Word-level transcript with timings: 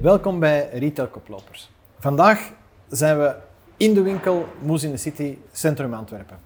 Welkom 0.00 0.38
bij 0.40 0.68
Retail 0.72 1.08
Koplopers. 1.08 1.70
Vandaag 1.98 2.50
zijn 2.88 3.18
we 3.18 3.34
in 3.76 3.94
de 3.94 4.02
winkel 4.02 4.46
Moes 4.60 4.82
in 4.82 4.90
de 4.90 4.96
City, 4.96 5.38
Centrum 5.52 5.94
Antwerpen. 5.94 6.38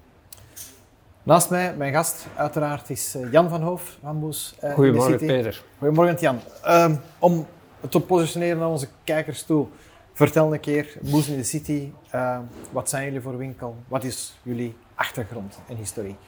Naast 1.23 1.49
mij, 1.49 1.75
mijn 1.77 1.93
gast 1.93 2.27
uiteraard, 2.35 2.89
is 2.89 3.15
eh, 3.15 3.31
Jan 3.31 3.49
van 3.49 3.61
Hoof 3.61 3.97
van 4.01 4.15
Moes 4.15 4.55
uh, 4.63 4.73
Goedemorgen 4.73 5.19
City. 5.19 5.25
Peter. 5.25 5.63
Goedemorgen 5.77 6.17
Jan. 6.19 6.39
Um, 6.67 6.99
om 7.19 7.47
te 7.89 7.99
positioneren 7.99 8.57
naar 8.57 8.69
onze 8.69 8.87
kijkers 9.03 9.43
toe, 9.43 9.67
vertel 10.13 10.53
een 10.53 10.59
keer, 10.59 10.97
Moes 11.01 11.27
in 11.27 11.37
de 11.37 11.43
City, 11.43 11.91
uh, 12.15 12.37
wat 12.71 12.89
zijn 12.89 13.05
jullie 13.05 13.21
voor 13.21 13.37
winkel? 13.37 13.75
Wat 13.87 14.03
is 14.03 14.37
jullie 14.41 14.75
achtergrond 14.95 15.59
en 15.67 15.75
historiek? 15.75 16.19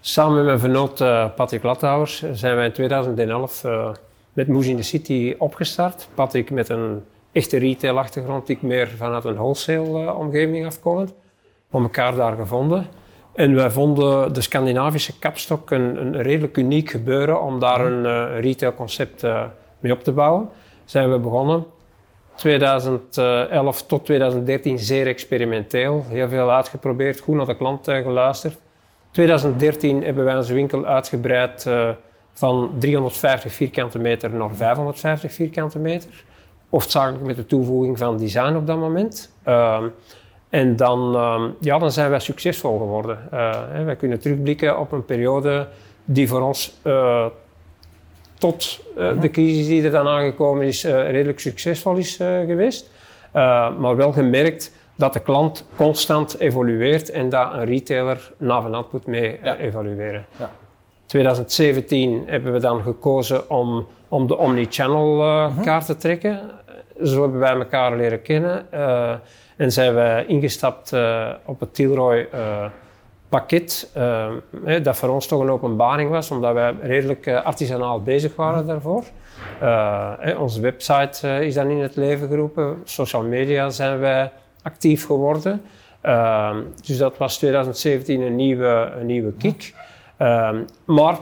Samen 0.00 0.34
met 0.34 0.44
mijn 0.44 0.58
vernoot 0.58 1.00
uh, 1.00 1.34
Patrick 1.34 1.62
Lathouwers 1.62 2.24
zijn 2.32 2.56
wij 2.56 2.66
in 2.66 2.72
2011 2.72 3.64
uh, 3.64 3.90
met 4.32 4.48
Moes 4.48 4.66
in 4.66 4.76
the 4.76 4.82
City 4.82 5.34
opgestart. 5.38 6.08
Patrick 6.14 6.50
met 6.50 6.68
een 6.68 7.04
echte 7.32 7.58
retail-achtergrond, 7.58 8.48
ik 8.48 8.62
meer 8.62 8.88
vanuit 8.88 9.24
een 9.24 9.34
wholesale-omgeving 9.34 10.66
afkomend. 10.66 11.14
We 11.70 11.78
elkaar 11.78 12.14
daar 12.14 12.36
gevonden. 12.36 12.86
En 13.34 13.54
wij 13.54 13.70
vonden 13.70 14.32
de 14.32 14.40
Scandinavische 14.40 15.18
kapstok 15.18 15.70
een, 15.70 16.00
een 16.00 16.22
redelijk 16.22 16.56
uniek 16.56 16.90
gebeuren 16.90 17.42
om 17.42 17.60
daar 17.60 17.86
een 17.86 18.04
uh, 18.04 18.40
retailconcept 18.40 19.24
uh, 19.24 19.44
mee 19.78 19.92
op 19.92 20.02
te 20.04 20.12
bouwen. 20.12 20.48
Zijn 20.84 21.10
we 21.10 21.18
begonnen. 21.18 21.64
2011 22.34 23.82
tot 23.82 24.04
2013 24.04 24.78
zeer 24.78 25.06
experimenteel. 25.06 26.04
Heel 26.08 26.28
veel 26.28 26.50
uitgeprobeerd, 26.50 27.20
goed 27.20 27.34
naar 27.34 27.46
de 27.46 27.56
klant 27.56 27.84
geluisterd. 27.84 28.58
2013 29.10 30.02
hebben 30.04 30.24
wij 30.24 30.36
onze 30.36 30.54
winkel 30.54 30.84
uitgebreid 30.84 31.66
van 32.32 32.70
350 32.78 33.52
vierkante 33.52 33.98
meter 33.98 34.30
naar 34.30 34.54
550 34.54 35.32
vierkante 35.32 35.78
meter. 35.78 36.24
Hoofdzakelijk 36.70 37.24
met 37.24 37.36
de 37.36 37.46
toevoeging 37.46 37.98
van 37.98 38.18
design 38.18 38.54
op 38.54 38.66
dat 38.66 38.78
moment. 38.78 39.32
Uh, 39.48 39.82
en 40.48 40.76
dan, 40.76 41.14
uh, 41.14 41.42
ja, 41.60 41.78
dan 41.78 41.92
zijn 41.92 42.10
wij 42.10 42.20
succesvol 42.20 42.78
geworden. 42.78 43.18
Uh, 43.32 43.50
hè, 43.68 43.84
wij 43.84 43.96
kunnen 43.96 44.20
terugblikken 44.20 44.78
op 44.78 44.92
een 44.92 45.04
periode 45.04 45.68
die 46.04 46.28
voor 46.28 46.40
ons 46.40 46.78
uh, 46.84 47.26
tot 48.38 48.80
de 49.20 49.30
crisis 49.30 49.66
die 49.66 49.84
er 49.84 49.90
dan 49.90 50.06
aangekomen 50.06 50.66
is, 50.66 50.84
redelijk 50.84 51.40
succesvol 51.40 51.96
is 51.96 52.16
geweest. 52.16 52.90
maar 53.78 53.96
wel 53.96 54.12
gemerkt 54.12 54.72
dat 54.94 55.12
de 55.12 55.20
klant 55.20 55.66
constant 55.76 56.38
evolueert 56.38 57.10
en 57.10 57.28
dat 57.28 57.52
een 57.52 57.64
retailer 57.64 58.32
na 58.36 58.62
van 58.62 58.86
moet 58.90 59.06
mee 59.06 59.38
ja. 59.42 59.56
evalueren. 59.56 60.26
Ja. 60.38 60.50
2017 61.12 62.22
hebben 62.26 62.52
we 62.52 62.58
dan 62.58 62.82
gekozen 62.82 63.50
om, 63.50 63.86
om 64.08 64.26
de 64.26 64.36
omnichannel 64.36 65.20
uh, 65.20 65.62
kaart 65.62 65.86
te 65.86 65.96
trekken. 65.96 66.40
Zo 67.02 67.22
hebben 67.22 67.40
wij 67.40 67.54
elkaar 67.54 67.96
leren 67.96 68.22
kennen. 68.22 68.66
Uh, 68.74 69.12
en 69.56 69.72
zijn 69.72 69.94
we 69.94 70.24
ingestapt 70.26 70.92
uh, 70.92 71.28
op 71.44 71.60
het 71.60 71.74
Tilroy 71.74 72.28
pakket. 73.28 73.90
dat 74.82 74.96
voor 74.96 75.08
ons 75.08 75.26
toch 75.26 75.40
een 75.40 75.50
openbaring 75.50 76.10
was, 76.10 76.30
omdat 76.30 76.54
wij 76.54 76.74
redelijk 76.80 77.28
artisanaal 77.28 78.02
bezig 78.02 78.36
waren 78.36 78.66
daarvoor. 78.66 79.04
onze 80.38 80.60
website 80.60 81.44
is 81.44 81.54
dan 81.54 81.70
in 81.70 81.80
het 81.80 81.96
leven 81.96 82.28
geroepen. 82.28 82.80
Social 82.84 83.22
media 83.22 83.70
zijn 83.70 83.98
wij 83.98 84.32
actief 84.62 85.06
geworden. 85.06 85.62
dus 86.86 86.98
dat 86.98 87.16
was 87.16 87.38
2017 87.38 88.20
een 88.20 88.36
nieuwe, 88.36 88.92
een 88.98 89.06
nieuwe 89.06 89.32
kick. 89.32 89.74
Um, 90.22 90.64
maar 90.84 91.18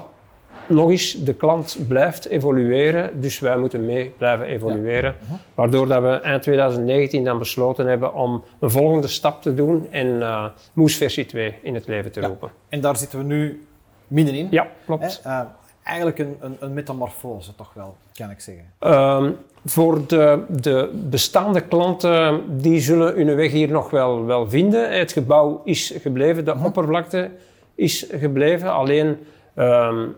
nog 0.70 0.90
eens, 0.90 1.12
de 1.12 1.34
klant 1.34 1.78
blijft 1.88 2.26
evolueren, 2.26 3.20
dus 3.20 3.38
wij 3.38 3.58
moeten 3.58 3.84
mee 3.84 4.12
blijven 4.18 4.46
evolueren. 4.46 5.14
Ja. 5.30 5.36
Waardoor 5.54 5.86
dat 5.86 6.02
we 6.02 6.08
eind 6.08 6.42
2019 6.42 7.24
dan 7.24 7.38
besloten 7.38 7.86
hebben 7.86 8.14
om 8.14 8.44
een 8.60 8.70
volgende 8.70 9.08
stap 9.08 9.42
te 9.42 9.54
doen 9.54 9.86
en 9.90 10.06
uh, 10.06 10.44
Moes 10.72 10.96
versie 10.96 11.26
2 11.26 11.54
in 11.62 11.74
het 11.74 11.86
leven 11.86 12.12
te 12.12 12.20
roepen. 12.20 12.50
En 12.68 12.80
daar 12.80 12.96
zitten 12.96 13.18
we 13.18 13.24
nu 13.24 13.66
middenin. 14.06 14.48
Ja, 14.50 14.66
klopt. 14.84 15.22
Uh, 15.26 15.40
eigenlijk 15.82 16.18
een, 16.18 16.36
een, 16.40 16.56
een, 16.60 16.72
metamorfose 16.72 17.54
toch 17.54 17.72
wel, 17.74 17.96
kan 18.12 18.30
ik 18.30 18.40
zeggen. 18.40 18.64
Um, 19.24 19.36
voor 19.64 20.06
de, 20.06 20.44
de, 20.48 20.90
bestaande 21.10 21.60
klanten, 21.60 22.42
die 22.60 22.80
zullen 22.80 23.14
hun 23.14 23.34
weg 23.34 23.50
hier 23.50 23.70
nog 23.70 23.90
wel, 23.90 24.24
wel 24.24 24.48
vinden. 24.48 24.98
Het 24.98 25.12
gebouw 25.12 25.60
is 25.64 25.94
gebleven, 26.00 26.44
de 26.44 26.50
uh 26.50 26.56
-huh. 26.56 26.66
oppervlakte 26.66 27.30
is 27.80 28.06
gebleven. 28.12 28.72
Alleen 28.72 29.18
um, 29.56 30.16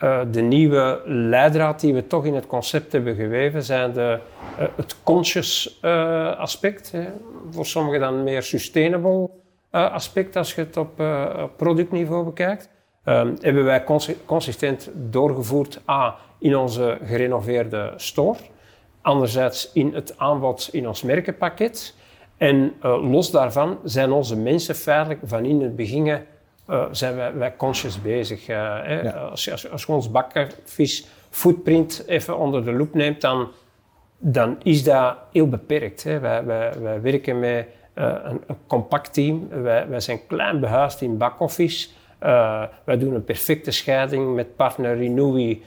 uh, 0.00 0.20
de 0.30 0.40
nieuwe 0.40 1.02
leidraad 1.04 1.80
die 1.80 1.94
we 1.94 2.06
toch 2.06 2.24
in 2.24 2.34
het 2.34 2.46
concept 2.46 2.92
hebben 2.92 3.14
geweven, 3.14 3.62
zijn 3.62 3.92
de, 3.92 4.18
uh, 4.58 4.66
het 4.76 4.96
conscious 5.02 5.78
uh, 5.82 6.38
aspect. 6.38 6.92
Hè. 6.92 7.04
Voor 7.50 7.66
sommigen 7.66 8.00
dan 8.00 8.24
meer 8.24 8.42
sustainable 8.42 9.30
aspect 9.70 10.36
als 10.36 10.54
je 10.54 10.60
het 10.60 10.76
op 10.76 11.02
productniveau 11.56 12.24
bekijkt. 12.24 12.68
Um, 13.04 13.36
hebben 13.40 13.64
wij 13.64 13.84
cons 13.84 14.10
consistent 14.24 14.90
doorgevoerd 14.94 15.80
A 15.88 16.16
in 16.38 16.56
onze 16.56 16.98
gerenoveerde 17.04 17.92
store. 17.96 18.38
Anderzijds 19.00 19.70
in 19.72 19.94
het 19.94 20.18
aanbod 20.18 20.68
in 20.72 20.88
ons 20.88 21.02
merkenpakket. 21.02 21.94
En 22.36 22.72
los 22.80 23.30
daarvan 23.30 23.78
zijn 23.84 24.12
onze 24.12 24.36
mensen 24.36 24.74
feitelijk 24.74 25.20
van 25.24 25.44
in 25.44 25.62
het 25.62 25.76
begin 25.76 26.22
uh, 26.72 26.84
zijn 26.90 27.16
wij, 27.16 27.34
wij 27.34 27.56
conscious 27.56 28.02
bezig. 28.02 28.40
Uh, 28.40 28.56
ja. 29.02 29.10
als, 29.10 29.50
als, 29.50 29.70
als 29.70 29.84
je 29.84 29.92
ons 29.92 30.10
bakkervis 30.10 31.06
footprint 31.30 32.04
even 32.06 32.38
onder 32.38 32.64
de 32.64 32.72
loep 32.72 32.94
neemt, 32.94 33.20
dan, 33.20 33.48
dan 34.18 34.56
is 34.62 34.84
dat 34.84 35.16
heel 35.32 35.48
beperkt. 35.48 36.02
Hè. 36.02 36.18
Wij, 36.18 36.44
wij, 36.44 36.72
wij 36.80 37.00
werken 37.00 37.40
met 37.40 37.66
uh, 37.94 38.14
een, 38.22 38.40
een, 38.46 38.56
compact 38.66 39.12
team. 39.12 39.48
Wij, 39.48 39.88
wij 39.88 40.00
zijn 40.00 40.26
klein 40.26 40.60
behuisd 40.60 41.00
in 41.00 41.18
backoffice. 41.18 41.88
wij 42.84 42.98
doen 42.98 43.14
een 43.14 43.24
perfecte 43.24 43.70
scheiding 43.70 44.34
met 44.34 44.56
partner 44.56 44.96
Renewy, 44.96 45.60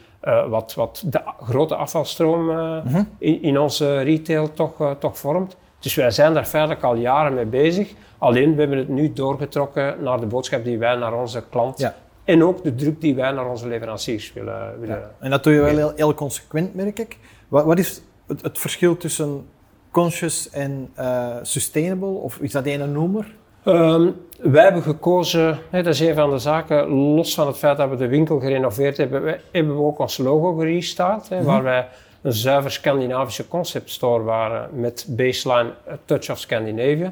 wat, 0.47 0.73
wat 0.73 1.03
de 1.05 1.22
grote 1.39 1.75
afvalstroom 1.75 2.49
-huh. 2.49 2.99
in, 3.17 3.41
in, 3.41 3.59
onze 3.59 4.01
retail 4.01 4.53
toch, 4.53 4.95
toch 4.99 5.17
vormt. 5.17 5.57
Dus 5.79 5.95
wij 5.95 6.11
zijn 6.11 6.33
daar 6.33 6.45
feitelijk 6.45 6.83
al 6.83 6.95
jaren 6.95 7.33
mee 7.33 7.45
bezig. 7.45 7.93
Alleen 8.25 8.53
we 8.53 8.59
hebben 8.59 8.78
het 8.78 8.88
nu 8.88 9.13
doorgetrokken 9.13 9.96
naar 10.03 10.19
de 10.19 10.25
boodschap 10.25 10.63
die 10.63 10.78
wij 10.78 10.96
naar 10.96 11.13
onze 11.13 11.44
klant 11.50 11.80
ja. 11.80 11.96
en 12.24 12.44
ook 12.44 12.63
de 12.63 12.75
druk 12.75 13.02
die 13.02 13.16
wij 13.16 13.31
naar 13.31 13.50
onze 13.50 13.68
leveranciers 13.68 14.34
willen. 14.34 14.80
willen 14.80 14.96
ja. 14.96 15.12
En 15.19 15.30
dat 15.30 15.44
doe 15.44 15.53
je 15.53 15.59
wel 15.59 15.75
heel, 15.75 15.94
heel 15.96 16.13
consequent, 16.13 16.75
merk 16.75 17.00
ik. 17.00 17.18
Wat, 17.47 17.66
wat 17.66 17.80
is 17.80 18.02
het, 18.28 18.41
het, 18.41 18.58
verschil 18.58 18.97
tussen 18.97 19.46
conscious 19.91 20.50
en 20.50 20.90
uh, 21.00 21.35
sustainable? 21.41 22.08
Of 22.08 22.38
is 22.38 22.52
dat 22.52 22.66
een 22.66 22.91
noemer? 22.91 23.35
Um, 23.66 24.16
wij 24.40 24.64
hebben 24.64 24.81
gekozen, 24.81 25.59
hè, 25.69 25.84
dat 25.84 25.94
is 25.94 26.00
een 26.00 26.16
van 26.16 26.30
de 26.30 26.38
zaken, 26.38 26.88
los 26.88 27.34
van 27.34 27.47
het 27.47 27.58
feit 27.58 27.78
dat 27.78 27.90
we 27.90 27.96
de 27.96 28.08
winkel 28.08 28.40
gerenoveerd 28.40 28.97
hebben, 28.97 29.22
wij, 29.22 29.41
hebben 29.52 29.75
we 29.75 29.81
ook 29.81 30.00
ons 30.00 30.18
logo 30.18 30.53
gerestart, 30.53 31.30
hè, 31.30 31.35
mm 31.35 31.41
-hmm. 31.41 31.52
waar 31.52 31.64
wij 31.64 31.88
een 32.22 32.34
zuiver 32.34 32.72
Scandinavische 32.72 33.47
conceptstore 33.47 34.24
waren 34.24 34.69
met 34.80 35.06
baseline 35.09 35.72
Touch 36.06 36.30
of 36.30 36.40
Scandinavia 36.40 37.12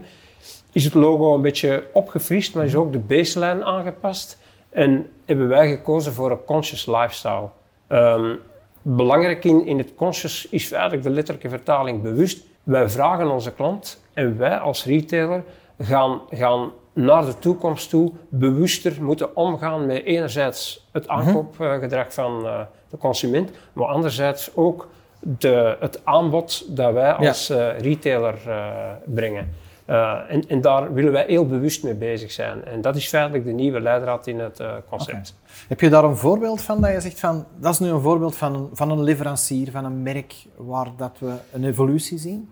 is 0.74 0.84
het 0.84 0.94
logo 0.94 1.36
een 1.36 1.42
beetje 1.42 1.84
opgefrist, 1.94 2.56
maar 2.56 2.66
is 2.66 2.76
ook 2.76 2.92
de 2.92 3.00
baseline 3.00 3.64
aangepast. 3.64 4.38
En 4.70 5.10
hebben 5.26 5.48
wij 5.48 5.70
gekozen 5.70 6.14
voor 6.14 6.32
een 6.32 6.44
conscious 6.46 6.86
lifestyle. 6.86 7.50
Um, 7.90 8.40
belangrijk 8.82 9.44
in, 9.44 9.66
in 9.66 9.78
het 9.78 9.96
conscious 9.96 10.48
is 10.50 10.72
eigenlijk 10.72 11.04
de 11.04 11.10
letterlijke 11.10 11.50
vertaling 11.50 12.02
bewust. 12.02 12.44
Wij 12.64 12.90
vragen 12.90 13.32
onze 13.32 13.54
klant 13.54 14.04
en 14.14 14.38
wij 14.38 14.58
als 14.58 14.86
retailer 14.86 15.44
gaan, 15.80 16.22
gaan 16.30 16.72
naar 16.94 17.26
de 17.26 17.40
toekomst 17.40 17.90
toe 17.90 18.12
bewuster 18.30 19.04
moeten 19.04 19.36
omgaan 19.36 19.86
met 19.86 20.04
enerzijds 20.04 20.88
het 20.92 21.08
mhm. 21.08 21.20
aankoopgedrag 21.20 22.14
van 22.14 22.46
uh, 22.46 22.60
de 22.90 22.98
consument, 22.98 23.52
maar 23.74 23.88
anderzijds 23.88 24.52
ook 24.56 24.88
de, 25.20 25.78
het 25.80 26.06
aanbod 26.06 26.78
dat 26.78 26.94
wij 26.94 27.14
als 27.14 27.48
ja. 27.48 27.74
uh, 27.74 27.80
retailer 27.80 28.36
uh, 28.48 28.66
brengen. 29.06 29.54
Uh, 29.90 30.20
en, 30.28 30.48
en, 30.48 30.62
daar 30.62 30.94
willen 30.94 31.12
wij 31.12 31.26
heel 31.28 31.48
bewust 31.48 31.84
mee 31.84 31.96
bezig 31.96 32.32
zijn. 32.32 32.66
En 32.66 32.82
dat 32.82 32.96
is 32.96 33.08
feitelijk 33.08 33.46
de 33.46 33.52
nieuwe 33.52 33.80
leidraad 33.80 34.28
in 34.28 34.40
het 34.40 34.60
uh, 34.60 34.74
concept. 34.90 35.36
Okay. 35.40 35.66
Heb 35.68 35.80
je 35.80 35.90
daar 35.90 36.04
een 36.04 36.18
voorbeeld 36.18 36.62
van 36.62 36.82
dat 36.82 36.92
je 36.92 37.02
zegt 37.02 37.20
van, 37.20 37.46
dat 37.60 37.74
is 37.74 37.80
nu 37.80 37.90
een 37.90 38.02
voorbeeld 38.02 38.36
van 38.36 38.56
een, 38.56 38.70
van 38.74 38.92
een 38.92 39.04
leverancier, 39.04 39.72
van 39.72 39.86
een 39.86 40.04
merk 40.04 40.34
waar 40.56 40.88
dat 40.98 41.18
we 41.20 41.34
een 41.52 41.66
evolutie 41.66 42.18
zien? 42.18 42.50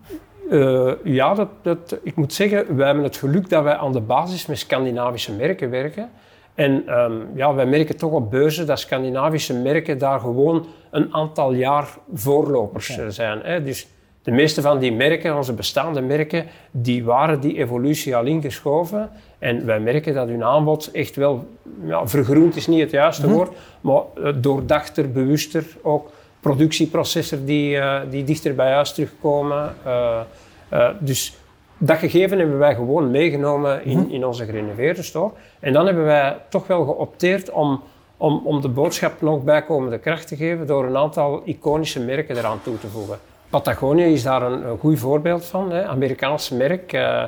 Uh, 0.50 0.92
ja, 1.04 1.34
dat, 1.34 1.48
dat, 1.62 1.98
ik 2.02 2.16
moet 2.16 2.32
zeggen, 2.32 2.76
wij 2.76 2.86
hebben 2.86 3.04
het 3.04 3.16
geluk 3.16 3.48
dat 3.48 3.62
wij 3.62 3.76
aan 3.76 3.92
de 3.92 4.00
basis 4.00 4.46
met 4.46 4.58
Scandinavische 4.58 5.32
merken 5.32 5.70
werken. 5.70 6.10
En 6.54 7.00
um, 7.00 7.28
ja, 7.34 7.54
wij 7.54 7.66
merken 7.66 7.96
toch 7.96 8.12
op 8.12 8.30
beurzen 8.30 8.66
dat 8.66 8.78
Scandinavische 8.78 9.54
merken 9.54 9.98
daar 9.98 10.20
gewoon 10.20 10.66
een 10.90 11.14
aantal 11.14 11.52
jaar 11.52 11.88
voorlopers 12.12 12.90
okay. 12.90 13.10
zijn. 13.10 13.40
Hè. 13.42 13.62
Dus 13.62 13.88
de 14.22 14.30
meeste 14.30 14.60
van 14.60 14.78
die 14.78 14.92
merken, 14.92 15.36
onze 15.36 15.52
bestaande 15.52 16.00
merken, 16.00 16.46
die 16.70 17.04
waren 17.04 17.40
die 17.40 17.58
evolutie 17.58 18.16
al 18.16 18.24
ingeschoven. 18.24 19.10
En 19.38 19.66
wij 19.66 19.80
merken 19.80 20.14
dat 20.14 20.28
hun 20.28 20.44
aanbod 20.44 20.90
echt 20.92 21.16
wel, 21.16 21.46
ja, 21.84 22.06
vergroend 22.06 22.56
is 22.56 22.66
niet 22.66 22.80
het 22.80 22.90
juiste 22.90 23.26
mm 23.26 23.28
-hmm. 23.28 23.36
woord, 23.36 23.56
maar 23.80 24.40
doordachter, 24.40 25.12
bewuster 25.12 25.64
ook 25.82 26.10
productieprocessen 26.40 27.44
die, 27.44 27.74
uh, 27.76 28.00
die 28.10 28.24
dichter 28.24 28.54
bij 28.54 28.72
huis 28.72 28.92
terugkomen. 28.92 29.74
dus 30.98 31.36
dat 31.84 31.98
gegeven 31.98 32.38
hebben 32.38 32.58
wij 32.58 32.74
gewoon 32.74 33.10
meegenomen 33.10 33.84
in, 33.84 33.98
mhm. 33.98 34.10
in 34.10 34.26
onze 34.26 34.44
gerenoveerde 34.44 35.02
store. 35.02 35.30
En 35.60 35.72
dan 35.72 35.86
hebben 35.86 36.04
wij 36.04 36.36
toch 36.48 36.66
wel 36.66 36.84
geopteerd 36.84 37.50
om, 37.50 37.82
om, 38.16 38.40
om 38.44 38.60
de 38.60 38.68
boodschap 38.68 39.20
nog 39.20 39.42
bijkomende 39.44 39.98
kracht 39.98 40.28
te 40.28 40.36
geven 40.36 40.66
door 40.66 40.86
een 40.86 40.96
aantal 40.96 41.42
iconische 41.44 42.00
merken 42.00 42.36
eraan 42.36 42.62
toe 42.62 42.78
te 42.78 42.88
voegen. 42.88 43.18
Patagonia 43.52 44.04
is 44.04 44.22
daar 44.22 44.42
een, 44.42 44.66
een 44.68 44.78
goed 44.78 44.98
voorbeeld 44.98 45.44
van. 45.44 45.72
Hè. 45.72 45.86
Amerikaans 45.86 46.50
merk, 46.50 46.92
uh, 46.92 47.24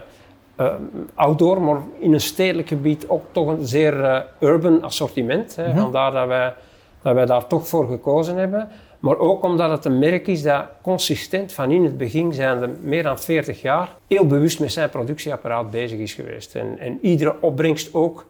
uh, 0.61 0.75
outdoor, 1.15 1.63
maar 1.63 1.81
in 1.99 2.13
een 2.13 2.21
stedelijk 2.21 2.69
gebied 2.69 3.09
ook 3.09 3.25
toch 3.31 3.49
een 3.49 3.67
zeer 3.67 3.99
uh, 4.01 4.19
urban 4.41 4.83
assortiment. 4.83 5.57
Hè. 5.57 5.69
Mhm. 5.69 5.79
Vandaar 5.79 6.13
dat 6.13 6.27
wij, 6.27 6.55
dat 7.03 7.15
wij 7.15 7.27
daar 7.27 7.47
toch 7.47 7.69
voor 7.69 7.89
gekozen 7.89 8.37
hebben. 8.37 8.69
Maar 8.99 9.19
ook 9.19 9.43
omdat 9.43 9.71
het 9.71 9.85
een 9.85 9.99
merk 9.99 10.27
is 10.27 10.43
dat 10.43 10.65
consistent 10.83 11.53
van 11.53 11.71
in 11.71 11.85
het 11.85 11.97
begin 11.97 12.33
zijn 12.33 12.77
meer 12.81 13.03
dan 13.03 13.19
40 13.19 13.63
jaar 13.63 13.89
heel 14.07 14.27
bewust 14.27 14.61
met 14.61 14.73
zijn 14.73 14.91
productieapparaat 14.91 15.71
bezig 15.71 15.99
is 15.99 16.15
geweest. 16.15 16.55
En, 16.55 16.79
en 16.79 16.99
iedere 17.03 17.37
opbrengst 17.41 17.95
ook. 17.95 18.27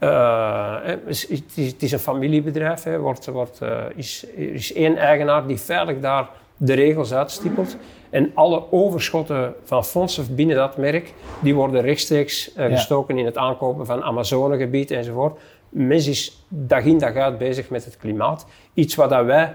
Uh, 0.00 0.76
het, 0.82 1.00
is, 1.06 1.28
het, 1.28 1.82
is, 1.82 1.92
een 1.92 1.98
familiebedrijf, 1.98 2.82
hè, 2.82 2.98
wordt, 2.98 3.26
wordt, 3.26 3.60
uh, 3.62 3.82
is, 3.94 4.26
er 4.36 4.52
is 4.52 4.72
één 4.72 4.96
eigenaar 4.96 5.46
die 5.46 5.60
veilig 5.60 6.00
daar 6.00 6.28
de 6.62 6.74
regels 6.74 7.12
uitstippelt. 7.12 7.76
En 8.10 8.30
alle 8.34 8.72
overschotten 8.72 9.54
van 9.64 9.84
fondsen 9.84 10.34
binnen 10.34 10.56
dat 10.56 10.76
merk, 10.76 11.14
die 11.42 11.54
worden 11.54 11.82
rechtstreeks 11.82 12.56
uh, 12.56 12.64
gestoken 12.64 13.18
in 13.18 13.24
het 13.24 13.36
aankopen 13.36 13.86
van 13.86 14.02
Amazonegebied 14.02 14.90
enzovoort. 14.90 15.40
Mens 15.68 16.06
is 16.06 16.44
dag 16.48 16.84
in 16.84 16.98
dag 16.98 17.14
uit 17.14 17.38
bezig 17.38 17.70
met 17.70 17.84
het 17.84 17.96
klimaat. 17.96 18.46
Iets 18.74 18.94
wat 18.94 19.10
dat 19.10 19.24
wij 19.24 19.52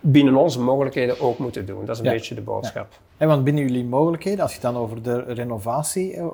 binnen 0.00 0.36
onze 0.36 0.60
mogelijkheden 0.60 1.20
ook 1.20 1.38
moeten 1.38 1.66
doen. 1.66 1.84
Dat 1.84 1.96
is 1.96 2.02
een 2.02 2.12
beetje 2.12 2.34
de 2.34 2.40
boodschap. 2.40 2.86
Ja. 2.90 2.98
En 3.16 3.28
want 3.28 3.44
binnen 3.44 3.62
jullie 3.62 3.84
mogelijkheden, 3.84 4.40
als 4.40 4.54
je 4.54 4.60
dan 4.60 4.76
over 4.76 5.02
de 5.02 5.22
renovatie 5.22 6.14
uh, 6.14 6.30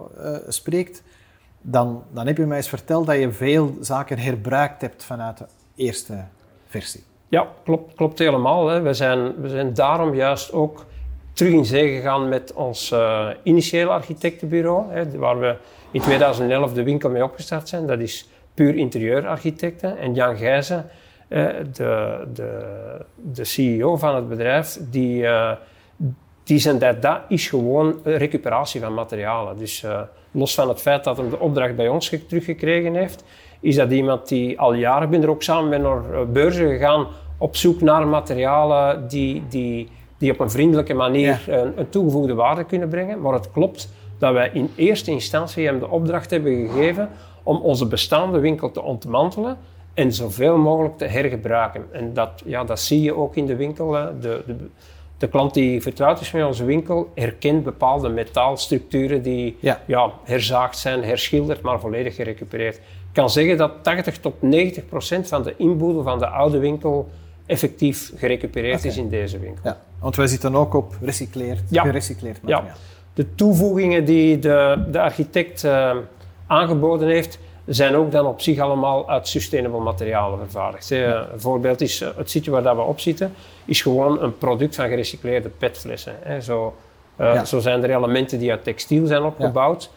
spreekt, 0.48 1.02
dan, 1.60 2.02
dan 2.12 2.26
heb 2.26 2.36
je 2.36 2.46
mij 2.46 2.56
eens 2.56 2.68
verteld 2.68 3.06
dat 3.06 3.18
je 3.18 3.32
veel 3.32 3.76
zaken 3.80 4.18
herbruikt 4.18 4.80
hebt 4.80 5.04
vanuit 5.04 5.38
de 5.38 5.46
eerste 5.74 6.24
versie. 6.66 7.02
Ja, 7.32 7.48
klopt, 7.64 7.94
klopt 7.94 8.18
helemaal. 8.18 8.68
Hè. 8.68 8.80
We, 8.80 8.94
zijn, 8.94 9.40
we 9.40 9.48
zijn 9.48 9.74
daarom 9.74 10.14
juist 10.14 10.52
ook 10.52 10.84
terug 11.32 11.52
in 11.52 11.64
zee 11.64 11.96
gegaan 11.96 12.28
met 12.28 12.52
ons 12.52 12.90
uh, 12.90 13.28
initiële 13.42 13.90
architectenbureau, 13.90 14.92
hè, 14.92 15.18
waar 15.18 15.40
we 15.40 15.56
in 15.90 16.00
2011 16.00 16.72
de 16.72 16.82
winkel 16.82 17.10
mee 17.10 17.24
opgestart 17.24 17.68
zijn. 17.68 17.86
Dat 17.86 18.00
is 18.00 18.28
puur 18.54 18.74
interieurarchitecten. 18.74 19.98
En 19.98 20.14
Jan 20.14 20.36
Gijzen, 20.36 20.90
uh, 21.28 21.48
de, 21.72 22.24
de, 22.32 22.64
de 23.14 23.44
CEO 23.44 23.96
van 23.96 24.14
het 24.14 24.28
bedrijf, 24.28 24.78
die, 24.90 25.22
uh, 25.22 25.52
die 26.44 26.58
zijn 26.58 26.78
dat, 26.78 27.02
dat 27.02 27.20
is 27.28 27.48
gewoon 27.48 28.00
recuperatie 28.04 28.80
van 28.80 28.94
materialen. 28.94 29.58
Dus 29.58 29.84
los 30.30 30.54
van 30.54 30.68
het 30.68 30.80
feit 30.80 31.04
dat 31.04 31.16
hij 31.16 31.28
de 31.28 31.38
opdracht 31.38 31.76
bij 31.76 31.88
ons 31.88 32.14
teruggekregen 32.28 32.94
heeft, 32.94 33.24
is 33.60 33.76
dat 33.76 33.90
iemand 33.90 34.28
die 34.28 34.60
al 34.60 34.72
jaren, 34.72 35.10
ben 35.10 35.22
er 35.22 35.30
ook 35.30 35.42
samen 35.42 35.68
met 35.68 35.82
naar 35.82 36.30
beurzen 36.30 36.68
gegaan 36.68 37.06
op 37.42 37.56
zoek 37.56 37.80
naar 37.80 38.06
materialen 38.06 39.08
die, 39.08 39.42
die, 39.48 39.88
die 40.18 40.32
op 40.32 40.40
een 40.40 40.50
vriendelijke 40.50 40.94
manier 40.94 41.44
een, 41.48 41.78
een, 41.78 41.88
toegevoegde 41.88 42.34
waarde 42.34 42.64
kunnen 42.64 42.88
brengen. 42.88 43.20
Maar 43.20 43.32
het 43.32 43.50
klopt 43.50 43.88
dat 44.18 44.32
wij 44.32 44.50
in 44.52 44.70
eerste 44.76 45.10
instantie 45.10 45.66
hem 45.66 45.78
de 45.78 45.88
opdracht 45.88 46.30
hebben 46.30 46.68
gegeven 46.68 47.08
om 47.42 47.56
onze 47.56 47.86
bestaande 47.86 48.38
winkel 48.38 48.70
te 48.70 48.82
ontmantelen 48.82 49.56
en 49.94 50.12
zoveel 50.12 50.56
mogelijk 50.56 50.98
te 50.98 51.04
hergebruiken. 51.04 51.84
En 51.92 52.12
dat, 52.12 52.42
ja, 52.44 52.64
dat 52.64 52.80
zie 52.80 53.02
je 53.02 53.14
ook 53.14 53.36
in 53.36 53.46
de 53.46 53.56
winkel. 53.56 53.90
De, 53.90 54.42
de, 54.46 54.56
de 55.18 55.28
klant 55.28 55.54
die 55.54 55.82
vertrouwd 55.82 56.20
is 56.20 56.32
met 56.32 56.46
onze 56.46 56.64
winkel 56.64 57.10
herkent 57.14 57.64
bepaalde 57.64 58.08
metaalstructuren 58.08 59.22
die 59.22 59.56
ja. 59.60 59.80
ja. 59.86 60.12
herzaagd 60.24 60.78
zijn, 60.78 61.04
herschilderd, 61.04 61.62
maar 61.62 61.80
volledig 61.80 62.14
gerecupereerd. 62.14 62.76
Ik 62.76 62.82
kan 63.12 63.30
zeggen 63.30 63.56
dat 63.56 63.72
80 63.82 64.18
tot 64.18 64.42
90 64.42 64.86
procent 64.86 65.28
van 65.28 65.42
de 65.42 65.54
inboedel 65.56 66.02
van 66.02 66.18
de 66.18 66.26
oude 66.26 66.58
winkel 66.58 67.08
effectief 67.46 68.12
gerecupereerd 68.16 68.84
is 68.84 68.96
in 68.96 69.08
deze 69.08 69.38
winkel. 69.38 69.60
Ja, 69.64 69.80
want 69.98 70.16
wij 70.16 70.26
zitten 70.26 70.54
ook 70.54 70.74
op 70.74 70.96
recycleerd, 71.00 71.60
ja. 71.68 71.82
gerecycleerd 71.82 72.42
materiaal. 72.42 72.64
Ja. 72.64 72.74
De 73.14 73.34
toevoegingen 73.34 74.04
die 74.04 74.38
de, 74.38 74.84
de 74.90 75.00
architect 75.00 75.64
uh, 75.64 75.96
aangeboden 76.46 77.08
heeft, 77.08 77.38
zijn 77.66 77.94
ook 77.94 78.10
dan 78.10 78.26
op 78.26 78.40
zich 78.40 78.58
allemaal 78.58 79.10
uit 79.10 79.28
sustainable 79.28 79.80
materialen 79.80 80.38
vervaardigd. 80.38 80.90
Een 80.90 81.26
voorbeeld 81.36 81.80
is 81.80 82.00
eh, 82.00 82.08
het 82.16 82.30
sitje 82.30 82.50
waar 82.50 82.76
we 82.76 82.82
op 82.82 83.00
zitten, 83.00 83.32
is 83.64 83.82
gewoon 83.82 84.22
een 84.22 84.38
product 84.38 84.74
van 84.74 84.88
gerecycleerde 84.88 85.48
petflessen. 85.48 86.42
Zo, 86.42 86.74
uh, 87.20 87.44
zo 87.44 87.60
zijn 87.60 87.82
er 87.82 87.96
elementen 87.96 88.38
die 88.38 88.50
uit 88.50 88.64
textiel 88.64 89.06
zijn 89.06 89.22
opgebouwd. 89.22 89.90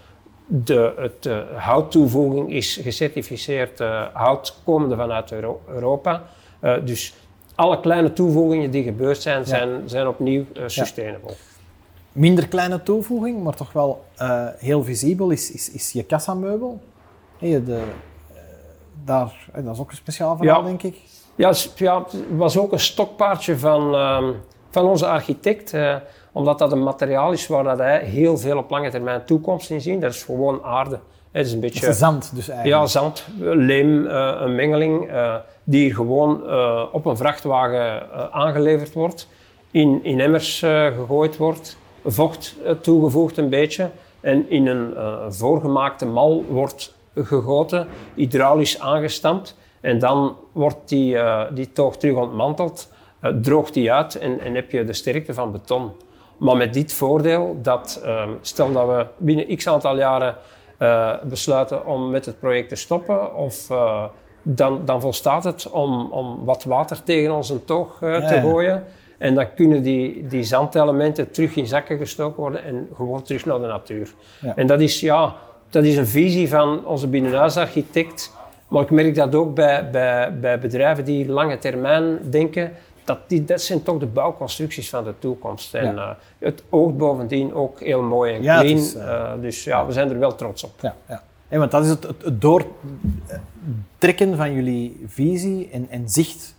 De 0.47 0.93
het, 0.97 1.25
uh, 1.25 1.37
houttoevoeging 1.55 2.53
is 2.53 2.79
gecertificeerd 2.83 3.79
hout 4.13 4.57
komende 4.63 4.95
vanuit 4.95 5.33
Europa. 5.67 6.23
dus 6.83 7.13
alle 7.55 7.79
kleine 7.79 8.13
toevoegingen 8.13 8.71
die 8.71 8.83
gebeurd 8.83 9.21
zijn, 9.21 9.45
zijn, 9.45 9.89
zijn 9.89 10.07
opnieuw 10.07 10.45
uh, 10.53 10.63
sustainable. 10.65 11.33
Minder 12.11 12.47
kleine 12.47 12.83
toevoeging, 12.83 13.43
maar 13.43 13.55
toch 13.55 13.71
wel 13.71 14.03
uh, 14.21 14.47
heel 14.57 14.83
visibel, 14.83 15.29
is, 15.29 15.51
is, 15.51 15.71
is 15.71 15.91
je 15.91 16.03
kassameubel. 16.03 16.81
Hey, 17.37 17.63
de, 17.63 17.71
uh, 17.71 18.39
daar, 19.03 19.49
dat 19.53 19.73
is 19.73 19.79
ook 19.79 19.89
een 19.89 19.95
speciaal 19.95 20.37
verhaal, 20.37 20.63
denk 20.63 20.83
ik. 20.83 21.01
Ja, 21.35 21.53
ja, 21.75 22.03
het 22.03 22.15
was 22.29 22.57
ook 22.57 22.71
een 22.71 22.79
stokpaardje 22.79 23.57
van, 23.57 23.95
uh, 23.95 24.29
van 24.69 24.85
onze 24.85 25.07
architect. 25.07 25.73
omdat 26.31 26.59
dat 26.59 26.71
een 26.71 26.83
materiaal 26.83 27.31
is 27.31 27.47
waar 27.47 27.63
dat 27.63 27.77
hij 27.77 28.03
heel 28.03 28.37
veel 28.37 28.57
op 28.57 28.69
lange 28.69 28.89
termijn 28.89 29.25
toekomst 29.25 29.69
in 29.69 29.81
ziet. 29.81 30.01
Dat 30.01 30.13
is 30.13 30.23
gewoon 30.23 30.63
aarde. 30.63 30.99
Het 31.35 31.45
is 31.45 31.53
een 31.53 31.59
beetje... 31.59 31.87
Is 31.87 31.97
zand 31.97 32.35
dus 32.35 32.49
eigenlijk? 32.49 32.81
Ja, 32.81 32.87
zand, 32.87 33.27
leem, 33.39 34.05
een 34.05 34.55
mengeling 34.55 35.09
die 35.63 35.81
hier 35.83 35.93
gewoon 35.95 36.41
uh, 36.45 36.83
op 36.91 37.05
een 37.05 37.17
vrachtwagen 37.17 38.07
uh, 38.07 38.25
aangeleverd 38.31 38.93
wordt, 38.93 39.27
in, 39.71 39.99
in 40.03 40.19
emmers 40.19 40.61
uh, 40.61 40.85
gegooid 40.85 41.37
wordt, 41.37 41.77
vocht 42.05 42.55
toegevoegd 42.81 43.37
een 43.37 43.49
beetje 43.49 43.89
en 44.21 44.49
in 44.49 44.67
een 44.67 44.93
voorgemaakte 45.33 46.05
mal 46.05 46.45
wordt 46.49 46.95
gegoten, 47.15 47.87
hydraulisch 48.13 48.79
aangestampt 48.79 49.57
en 49.81 49.99
dan 49.99 50.35
wordt 50.51 50.89
die, 50.89 51.17
die 51.53 51.71
toog 51.71 51.97
terug 51.97 52.15
ontmanteld, 52.15 52.91
droogt 53.41 53.73
die 53.73 53.91
uit 53.91 54.15
en, 54.15 54.39
en 54.39 54.55
heb 54.55 54.71
je 54.71 54.83
de 54.83 54.93
sterkte 54.93 55.33
van 55.33 55.51
beton. 55.51 55.91
Maar 56.37 56.57
met 56.57 56.73
dit 56.73 56.93
voordeel 56.93 57.59
dat, 57.61 58.01
ehm, 58.03 58.29
stel 58.41 58.71
dat 58.71 58.87
we 58.87 59.05
binnen 59.17 59.55
x 59.55 59.67
aantal 59.67 59.97
jaren 59.97 60.35
besluiten 61.23 61.85
om 61.85 62.09
met 62.09 62.25
het 62.25 62.39
project 62.39 62.69
te 62.69 62.75
stoppen 62.75 63.35
of 63.35 63.69
dan, 64.47 64.81
dan 64.85 65.01
volstaat 65.01 65.43
het 65.43 65.69
om, 65.69 66.11
om 66.11 66.45
wat 66.45 66.63
water 66.63 67.03
tegen 67.03 67.35
onze 67.35 67.65
toog 67.65 68.01
uh, 68.01 68.27
te 68.27 68.39
gooien. 68.41 68.83
En 69.17 69.35
dan 69.35 69.53
kunnen 69.55 69.83
die, 69.83 70.27
die 70.27 70.43
zandelementen 70.43 71.31
terug 71.31 71.55
in 71.55 71.67
zakken 71.67 71.97
gestoken 71.97 72.41
worden 72.41 72.63
en 72.63 72.89
gewoon 72.95 73.21
terug 73.21 73.45
naar 73.45 73.59
de 73.59 73.67
natuur. 73.67 74.13
En 74.55 74.67
dat 74.67 74.81
is, 74.81 74.99
ja, 74.99 75.35
dat 75.69 75.83
is 75.83 75.97
een 75.97 76.07
visie 76.07 76.49
van 76.49 76.85
onze 76.85 77.07
binnenhuisarchitect. 77.07 78.33
Maar 78.67 78.81
ik 78.81 78.89
merk 78.89 79.15
dat 79.15 79.35
ook 79.35 79.55
bij, 79.55 79.89
bij, 79.89 80.39
bij 80.39 80.59
bedrijven 80.59 81.05
die 81.05 81.29
lange 81.29 81.57
termijn 81.57 82.19
denken. 82.29 82.71
Dat, 83.05 83.19
die, 83.27 83.45
dat 83.45 83.61
zijn 83.61 83.83
toch 83.83 83.97
de 83.97 84.05
bouwconstructies 84.05 84.89
van 84.89 85.03
de 85.03 85.13
toekomst. 85.19 85.73
En 85.73 85.95
uh, 85.95 86.09
het 86.39 86.63
oogt 86.69 86.97
bovendien 86.97 87.53
ook 87.53 87.79
heel 87.79 88.01
mooi 88.01 88.33
en 88.33 88.41
clean. 88.41 88.65
Is, 88.65 88.95
uh, 88.95 89.31
dus 89.41 89.63
ja, 89.63 89.85
we 89.85 89.91
zijn 89.91 90.09
er 90.09 90.19
wel 90.19 90.35
trots 90.35 90.63
op. 90.63 90.71
Ja, 90.81 90.95
ja. 91.07 91.23
En 91.47 91.59
want 91.59 91.71
dat 91.71 91.83
is 91.83 91.89
het, 91.89 92.03
het, 92.03 92.41
doortrekken 92.41 94.35
van 94.35 94.53
jullie 94.53 95.03
visie 95.07 95.69
en, 95.71 95.87
en 95.89 96.09
zicht 96.09 96.55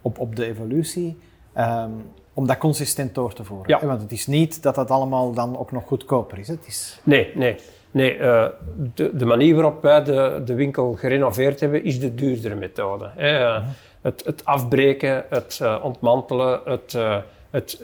op, 0.00 0.18
op 0.18 0.36
de 0.36 0.46
evolutie, 0.46 1.18
um, 1.58 2.10
om 2.32 2.46
dat 2.46 2.58
consistent 2.58 3.14
door 3.14 3.32
te 3.32 3.44
voeren. 3.44 3.78
Ja. 3.80 3.86
Want 3.86 4.02
het 4.02 4.12
is 4.12 4.26
niet 4.26 4.62
dat 4.62 4.74
dat 4.74 4.90
allemaal 4.90 5.32
dan 5.32 5.58
ook 5.58 5.72
nog 5.72 5.86
goedkoper 5.86 6.38
is. 6.38 6.48
Het 6.48 6.66
is... 6.66 7.00
Nee, 7.02 7.32
nee. 7.34 7.56
Nee, 7.90 8.18
uh, 8.18 8.46
de, 8.94 9.16
de, 9.16 9.24
manier 9.24 9.54
waarop 9.54 9.82
wij 9.82 10.04
de, 10.04 10.42
de 10.44 10.54
winkel 10.54 10.92
gerenoveerd 10.92 11.60
hebben, 11.60 11.84
is 11.84 12.00
de 12.00 12.14
duurdere 12.14 12.54
methode. 12.54 13.10
Hè. 13.14 13.40
Uh, 13.40 13.66
het, 14.00 14.24
het, 14.24 14.44
afbreken, 14.44 15.24
het 15.28 15.58
uh, 15.62 15.76
ontmantelen, 15.82 16.60
het, 16.64 16.96
het 17.50 17.80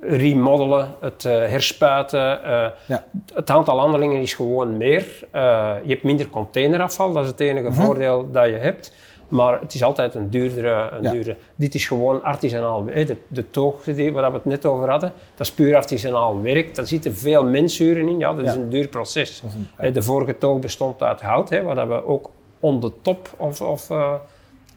remodelen, 0.00 0.94
het 1.00 1.24
uh, 1.24 1.32
herspuiten. 1.32 2.40
Uh, 2.44 2.66
ja. 2.86 3.04
Het 3.34 3.50
aantal 3.50 3.78
handelingen 3.78 4.20
is 4.20 4.34
gewoon 4.34 4.76
meer. 4.76 5.04
Uh, 5.34 5.74
je 5.82 5.90
hebt 5.90 6.02
minder 6.02 6.28
containerafval, 6.28 7.12
dat 7.12 7.24
is 7.24 7.30
het 7.30 7.40
enige 7.40 7.68
mhm. 7.68 7.80
voordeel 7.80 8.30
dat 8.30 8.46
je 8.46 8.56
hebt. 8.56 8.92
Maar 9.28 9.60
het 9.60 9.74
is 9.74 9.82
altijd 9.82 10.14
een 10.14 10.30
duurdere. 10.30 10.90
Een 10.92 11.10
duurdere. 11.10 11.36
Dit 11.54 11.74
is 11.74 11.86
gewoon 11.86 12.22
artisanaal. 12.22 12.84
De, 12.84 13.16
de 13.28 13.50
toog 13.50 13.84
waar 13.84 14.30
we 14.30 14.36
het 14.36 14.44
net 14.44 14.66
over 14.66 14.90
hadden, 14.90 15.12
dat 15.34 15.46
is 15.46 15.52
puur 15.52 15.76
artisanaal 15.76 16.42
werk. 16.42 16.74
Daar 16.74 16.86
zitten 16.86 17.14
veel 17.14 17.44
mensuren 17.44 18.08
in. 18.08 18.18
Ja, 18.18 18.34
dat 18.34 18.46
is 18.46 18.54
een 18.54 18.68
duur 18.68 18.88
proces. 18.88 19.42
Een, 19.76 19.92
de 19.92 20.02
vorige 20.02 20.38
toog 20.38 20.58
bestond 20.58 21.02
uit 21.02 21.20
hout, 21.20 21.50
hè, 21.50 21.62
waar 21.62 21.88
we 21.88 22.06
ook 22.06 22.30
on 22.60 22.80
the 22.80 22.92
top 23.02 23.28
of, 23.36 23.60
of, 23.60 23.90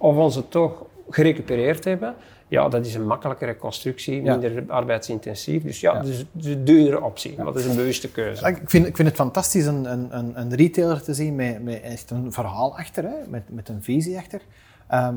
of 0.01 0.15
onze 0.15 0.48
toog 0.48 0.86
gerecupereerd 1.10 1.84
hebben, 1.84 2.15
ja, 2.48 2.70
dat 2.70 2.86
is 2.86 2.96
een 2.96 3.08
makkelijkere 3.08 3.58
constructie, 3.58 4.22
minder 4.22 4.63
arbeidsintensief. 4.67 5.63
Dus 5.63 5.79
ja, 5.79 6.01
dus 6.01 6.25
de 6.31 6.63
duurdere 6.63 7.01
optie, 7.01 7.36
maar 7.38 7.46
dat 7.46 7.60
is 7.60 7.65
een 7.65 7.75
bewuste 7.75 8.12
keuze. 8.12 8.48
Ik 8.48 8.62
vind, 8.65 8.88
ik 8.88 8.96
vind 8.96 9.08
het 9.08 9.17
fantastisch 9.17 9.65
een, 9.65 9.91
een, 9.91 10.39
een 10.39 10.55
retailer 10.55 11.01
te 11.01 11.13
zien 11.13 11.36
met, 11.36 11.63
met 11.63 11.81
echt 11.81 12.12
een 12.12 12.31
verhaal 12.31 12.77
achter, 12.77 13.03
hè, 13.03 13.15
met, 13.29 13.43
met 13.50 13.70
een 13.70 13.84
visie 13.84 14.17
achter. 14.17 14.41
Ehm, 14.88 15.15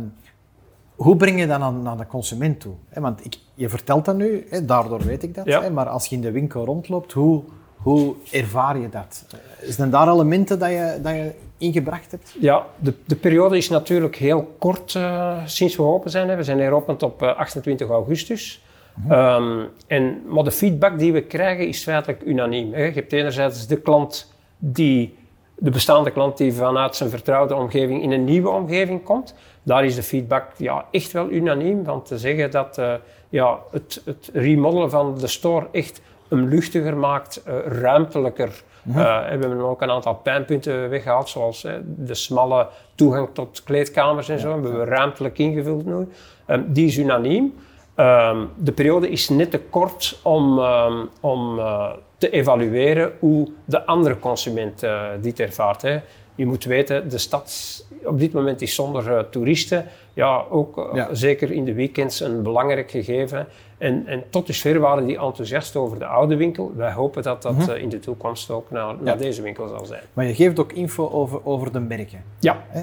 hoe 0.95 1.17
breng 1.17 1.41
je 1.41 1.47
dat 1.47 1.61
aan, 1.61 1.83
naar 1.83 1.97
de 1.97 2.07
consument 2.07 2.61
toe? 2.61 2.75
Want 2.93 3.25
ik, 3.25 3.39
je 3.55 3.69
vertelt 3.69 4.05
dat 4.05 4.17
nu, 4.17 4.47
daardoor 4.63 5.01
weet 5.01 5.23
ik 5.23 5.35
dat. 5.35 5.71
Maar 5.71 5.89
als 5.89 6.07
je 6.07 6.15
in 6.17 6.23
de 6.23 6.31
winkel 6.31 6.65
rondloopt, 6.65 7.13
hoe, 7.13 7.43
hoe 7.85 8.15
ervaar 8.31 8.79
je 8.79 8.89
dat? 8.89 9.25
Zijn 9.63 9.91
daar 9.91 10.09
elementen 10.09 10.59
dat 10.59 10.69
je, 10.69 10.99
dat 11.03 11.13
je 11.13 11.33
ingebracht 11.59 12.11
hebt? 12.11 12.37
Ja, 12.41 12.67
de, 12.79 12.95
de 13.07 13.17
periode 13.17 13.57
is 13.57 13.69
natuurlijk 13.69 14.17
heel 14.17 14.55
kort 14.59 14.95
uh, 14.95 15.37
sinds 15.45 15.77
we 15.77 15.83
open 15.83 16.11
zijn. 16.11 16.37
We 16.37 16.43
zijn 16.43 16.59
heropend 16.59 17.03
op 17.03 17.23
28 17.23 17.87
eh, 17.87 17.93
augustus. 17.93 18.63
Mhm. 18.95 19.13
um, 19.13 19.69
en, 19.87 20.23
maar 20.27 20.45
de 20.45 20.51
feedback 20.51 20.99
die 20.99 21.13
we 21.13 21.23
krijgen 21.23 21.69
is 21.69 21.83
feitelijk 21.83 22.23
unaniem. 22.23 22.73
Hè. 22.73 22.85
Je 22.85 22.93
hebt 22.93 23.13
enerzijds 23.13 23.67
de 23.67 23.81
klant 23.81 24.35
die, 24.59 25.17
de 25.55 25.71
bestaande 25.71 26.11
klant 26.11 26.37
die 26.37 26.53
vanuit 26.53 26.97
zijn 26.97 27.11
vertrouwde 27.11 27.55
omgeving 27.55 28.03
in 28.03 28.11
een 28.11 28.25
nieuwe 28.25 28.49
omgeving 28.49 29.03
komt. 29.03 29.35
Daar 29.63 29.85
is 29.85 29.95
de 29.95 30.03
feedback 30.03 30.53
ja, 30.57 30.85
echt 30.91 31.13
wel 31.13 31.31
unaniem. 31.31 31.85
Want 31.85 32.07
te 32.07 32.19
zeggen 32.19 32.51
dat 32.51 32.79
uh, 32.79 32.95
ja, 33.29 33.59
het, 33.71 34.03
het 34.05 34.31
remodelen 34.33 34.91
van 34.91 35.19
de 35.19 35.27
store 35.27 35.67
echt 35.73 36.01
hem 36.29 36.49
luchtiger 36.49 36.97
maakt, 36.97 37.43
uh, 37.49 37.55
ruimtelijker. 37.67 38.63
Uh, 38.89 38.95
we 38.95 39.01
hebben 39.29 39.61
ook 39.61 39.83
een 39.83 39.91
aantal 39.91 40.15
pijnpunten 40.15 40.89
weggehaald, 40.89 41.29
zoals 41.29 41.67
de 41.85 42.15
smalle 42.15 42.69
toegang 42.95 43.29
tot 43.33 43.63
kleedkamers 43.63 44.29
en 44.29 44.39
zo. 44.39 44.49
Ja, 44.49 44.55
hebben 44.55 44.79
we 44.79 44.85
ruimtelijk 44.85 45.39
ingevuld 45.39 45.85
nu. 45.85 46.09
Um, 46.47 46.73
die 46.73 46.87
is 46.87 46.97
unaniem. 46.97 47.55
Um, 47.97 48.51
de 48.57 48.73
periode 48.73 49.09
is 49.09 49.29
net 49.29 49.51
te 49.51 49.59
kort 49.59 50.21
om, 50.23 50.59
um, 50.59 51.09
om 51.21 51.59
uh, 51.59 51.93
te 52.19 52.31
evalueren 52.31 53.13
hoe 53.19 53.49
de 53.65 53.87
andere 53.87 54.19
consument 54.19 54.87
dit 55.21 55.41
ervaart. 55.41 55.83
Hè. 55.83 56.01
Je 56.35 56.47
moet 56.47 56.65
weten, 56.65 57.09
de 57.09 57.19
stad 57.19 57.85
op 58.05 58.19
dit 58.19 58.33
moment 58.33 58.63
is 58.63 58.75
zonder 58.75 59.29
toeristen. 59.31 59.87
Ja, 60.15 60.45
ook 60.51 60.91
ja. 60.93 61.15
zeker 61.15 61.51
in 61.51 61.65
de 61.65 61.75
weekends 61.75 62.21
een 62.21 62.43
belangrijk 62.43 62.91
gegeven. 62.91 63.47
En, 63.79 64.07
en 64.07 64.25
tot 64.31 64.47
dusver 64.47 64.79
waren 64.79 65.07
die 65.07 65.19
enthousiast 65.19 65.77
over 65.77 65.99
de 65.99 66.07
oude 66.07 66.37
winkel. 66.37 66.73
Wij 66.77 66.93
hopen 66.93 67.23
dat 67.23 67.43
dat 67.43 67.53
mm 67.53 67.61
-hmm. 67.61 67.75
in 67.75 67.89
de 67.89 67.99
toekomst 67.99 68.51
ook 68.51 68.71
naar, 68.71 68.89
ja. 68.89 68.97
naar, 69.01 69.19
deze 69.19 69.43
winkel 69.43 69.69
zal 69.69 69.87
zijn. 69.87 70.03
Maar 70.13 70.25
je 70.25 70.35
geeft 70.35 70.59
ook 70.59 70.73
info 70.73 71.11
over, 71.11 71.45
over 71.45 71.73
de 71.73 71.81
merken. 71.81 72.25
Ja. 72.39 72.65
Hè? 72.69 72.83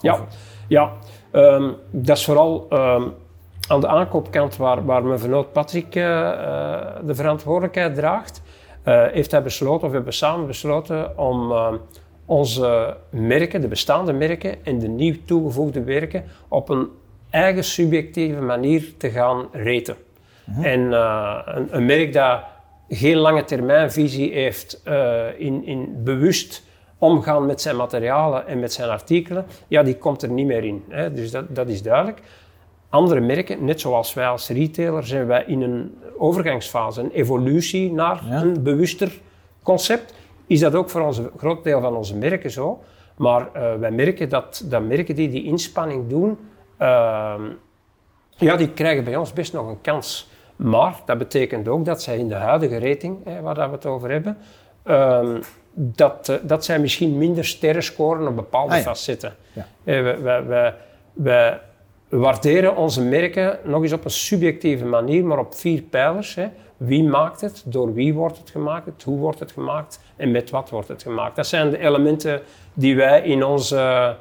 Ja. 0.00 0.20
ja. 0.68 0.92
Um, 1.32 1.76
dat 1.90 2.16
is 2.16 2.24
vooral 2.24 2.66
aan 3.68 3.80
de 3.80 3.88
aankoopkant, 3.88 4.56
waar, 4.56 4.84
waar 4.84 5.04
mijn 5.04 5.18
vernoot 5.18 5.52
Patrick 5.52 5.94
uh, 5.94 6.02
de 7.04 7.14
verantwoordelijkheid 7.14 7.94
draagt, 7.94 8.42
uh, 8.84 9.02
heeft 9.06 9.30
hij 9.30 9.42
besloten, 9.42 9.82
of 9.82 9.88
we 9.88 9.94
hebben 9.94 10.12
samen 10.12 10.46
besloten, 10.46 11.18
om 11.18 11.50
uh, 11.50 11.72
onze 12.26 12.96
merken, 13.10 13.60
de 13.60 13.68
bestaande 13.68 14.12
merken 14.12 14.64
en 14.64 14.78
de 14.78 14.88
nieuw 14.88 15.14
toegevoegde 15.24 15.80
merken, 15.80 16.24
op 16.48 16.68
een 16.68 16.88
eigen 17.30 17.64
subjectieve 17.64 18.40
manier 18.40 18.96
te 18.96 19.10
gaan 19.10 19.48
reten. 19.52 19.96
Mhm. 20.44 20.64
En 20.64 20.80
een, 20.80 21.76
een, 21.76 21.86
merk 21.86 22.12
dat 22.12 22.40
geen 22.88 23.16
lange 23.16 23.44
termijnvisie 23.44 24.32
heeft 24.32 24.82
in, 25.38 25.66
in 25.66 26.02
bewust 26.04 26.62
omgaan 26.98 27.46
met 27.46 27.60
zijn 27.60 27.76
materialen 27.76 28.46
en 28.46 28.60
met 28.60 28.72
zijn 28.72 28.88
artikelen, 28.88 29.46
ja, 29.68 29.82
die 29.82 29.96
komt 29.96 30.22
er 30.22 30.30
niet 30.30 30.46
meer 30.46 30.64
in. 30.64 30.84
Hè. 30.88 31.12
Dus 31.12 31.30
dat, 31.30 31.54
dat 31.54 31.68
is 31.68 31.82
duidelijk 31.82 32.20
andere 32.94 33.20
merken, 33.20 33.64
net 33.64 33.80
zoals 33.80 34.14
wij 34.14 34.26
als 34.26 34.48
retailer, 34.48 35.06
zijn 35.06 35.26
wij 35.26 35.44
in 35.46 35.62
een 35.62 35.94
overgangsfase, 36.18 37.00
een 37.00 37.10
evolutie 37.10 37.92
naar 37.92 38.22
een 38.30 38.62
bewuster 38.62 39.20
concept. 39.62 40.14
Is 40.46 40.60
dat 40.60 40.74
ook 40.74 40.90
voor 40.90 41.00
een 41.00 41.30
groot 41.36 41.64
deel 41.64 41.80
van 41.80 41.96
onze 41.96 42.16
merken 42.16 42.50
zo? 42.50 42.82
Maar 43.16 43.40
uh, 43.56 43.74
wij 43.74 43.90
merken 43.90 44.28
dat, 44.28 44.64
dat 44.64 44.82
merken 44.82 45.14
die 45.14 45.28
die 45.28 45.44
inspanning 45.44 46.08
doen, 46.08 46.38
uh, 46.80 47.34
ja, 48.28 48.56
die 48.56 48.70
krijgen 48.70 49.04
bij 49.04 49.16
ons 49.16 49.32
best 49.32 49.52
nog 49.52 49.68
een 49.68 49.80
kans. 49.80 50.30
Maar 50.56 51.00
dat 51.04 51.18
betekent 51.18 51.68
ook 51.68 51.84
dat 51.84 52.02
zij 52.02 52.18
in 52.18 52.28
de 52.28 52.34
huidige 52.34 52.78
rating, 52.78 53.24
hè, 53.24 53.40
waar 53.40 53.54
dat 53.54 53.68
we 53.68 53.74
het 53.74 53.86
over 53.86 54.10
hebben, 54.10 54.36
uh, 54.86 55.34
dat, 55.72 56.28
uh, 56.28 56.36
dat 56.42 56.64
zij 56.64 56.78
misschien 56.78 57.18
minder 57.18 57.44
sterren 57.44 57.82
scoren 57.82 58.28
op 58.28 58.36
bepaalde 58.36 58.72
ah, 58.72 58.78
ja. 58.78 58.82
facetten. 58.82 59.34
Ja. 59.52 59.66
wij 60.44 60.74
we 61.12 61.58
waarderen 62.08 62.76
onze 62.76 63.02
merken 63.02 63.58
nog 63.64 63.82
eens 63.82 63.92
op 63.92 64.04
een 64.04 64.10
subjectieve 64.10 64.84
manier, 64.84 65.24
maar 65.24 65.38
op 65.38 65.54
vier 65.54 65.82
pijlers. 65.82 66.34
Hè. 66.34 66.48
Wie 66.76 67.04
maakt 67.04 67.40
het? 67.40 67.62
Door 67.66 67.94
wie 67.94 68.14
wordt 68.14 68.38
het 68.38 68.50
gemaakt? 68.50 69.02
Hoe 69.02 69.18
wordt 69.18 69.38
het 69.38 69.52
gemaakt? 69.52 70.00
En 70.16 70.30
met 70.30 70.50
wat 70.50 70.70
wordt 70.70 70.88
het 70.88 71.02
gemaakt? 71.02 71.36
Dat 71.36 71.46
zijn 71.46 71.70
de 71.70 71.78
elementen 71.78 72.40
die 72.74 72.96
wij 72.96 73.22
in 73.22 73.44
onze, 73.44 74.16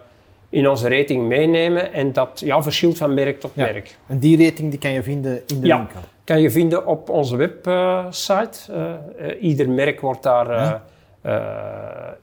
in 0.49 0.69
onze 0.69 0.89
rating 0.97 1.27
meenemen. 1.27 1.93
En 1.93 2.13
dat 2.13 2.41
ja, 2.45 2.61
verschilt 2.61 2.97
van 2.97 3.13
merk 3.13 3.39
tot 3.39 3.51
ja. 3.53 3.65
merk. 3.65 3.97
En 4.07 4.19
die 4.19 4.45
rating 4.45 4.69
die 4.69 4.79
kan 4.79 4.91
je 4.91 5.03
vinden 5.03 5.41
in 5.47 5.59
de 5.61 5.67
ja, 5.67 5.77
winkel? 5.77 5.99
kan 6.23 6.41
je 6.41 6.51
vinden 6.51 6.87
op 6.87 7.09
onze 7.09 7.35
website. 7.35 8.71
Uh, 8.71 8.93
uh, 9.21 9.41
ieder 9.41 9.69
merk 9.69 10.01
wordt 10.01 10.23
daar... 10.23 10.49
Uh, 10.49 10.73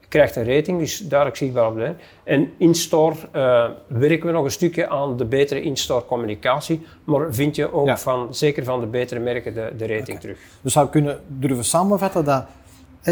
krijgt 0.07 0.35
een 0.35 0.55
rating, 0.55 0.79
dus 0.79 0.97
duidelijk 0.97 1.39
zichtbaar 1.39 1.67
op 1.67 1.75
de. 1.75 1.93
En 2.23 2.51
in-store 2.57 3.15
uh, 3.35 3.65
werken 3.87 4.25
we 4.25 4.31
nog 4.31 4.43
een 4.43 4.51
stukje 4.51 4.89
aan 4.89 5.17
de 5.17 5.25
betere 5.25 5.61
in-store 5.61 6.05
communicatie, 6.05 6.85
maar 7.03 7.33
vind 7.33 7.55
je 7.55 7.73
ook 7.73 7.87
ja. 7.87 7.97
van, 7.97 8.35
zeker 8.35 8.63
van 8.63 8.79
de 8.79 8.85
betere 8.85 9.19
merken 9.19 9.53
de, 9.53 9.73
de 9.77 9.87
rating 9.87 10.07
okay. 10.07 10.19
terug. 10.19 10.37
Dus 10.61 10.73
zou 10.73 10.89
kunnen 10.89 11.19
durven 11.27 11.65
samenvatten 11.65 12.25
dat, 12.25 12.45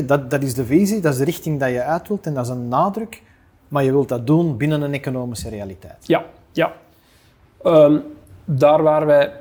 dat 0.05 0.31
dat 0.31 0.43
is 0.43 0.53
de 0.53 0.65
visie, 0.65 0.99
dat 0.99 1.11
is 1.11 1.17
de 1.17 1.25
richting 1.25 1.59
dat 1.59 1.69
je 1.69 1.81
uit 1.81 2.07
wilt 2.07 2.25
en 2.25 2.33
dat 2.33 2.45
is 2.45 2.51
een 2.51 2.67
nadruk, 2.67 3.21
maar 3.67 3.83
je 3.83 3.91
wilt 3.91 4.09
dat 4.09 4.27
doen 4.27 4.57
binnen 4.57 4.81
een 4.81 4.93
economische 4.93 5.49
realiteit. 5.49 5.97
Ja, 6.01 6.25
ja. 6.51 6.73
Um, 7.65 8.03
daar 8.45 8.83
waar 8.83 9.05
wij 9.05 9.31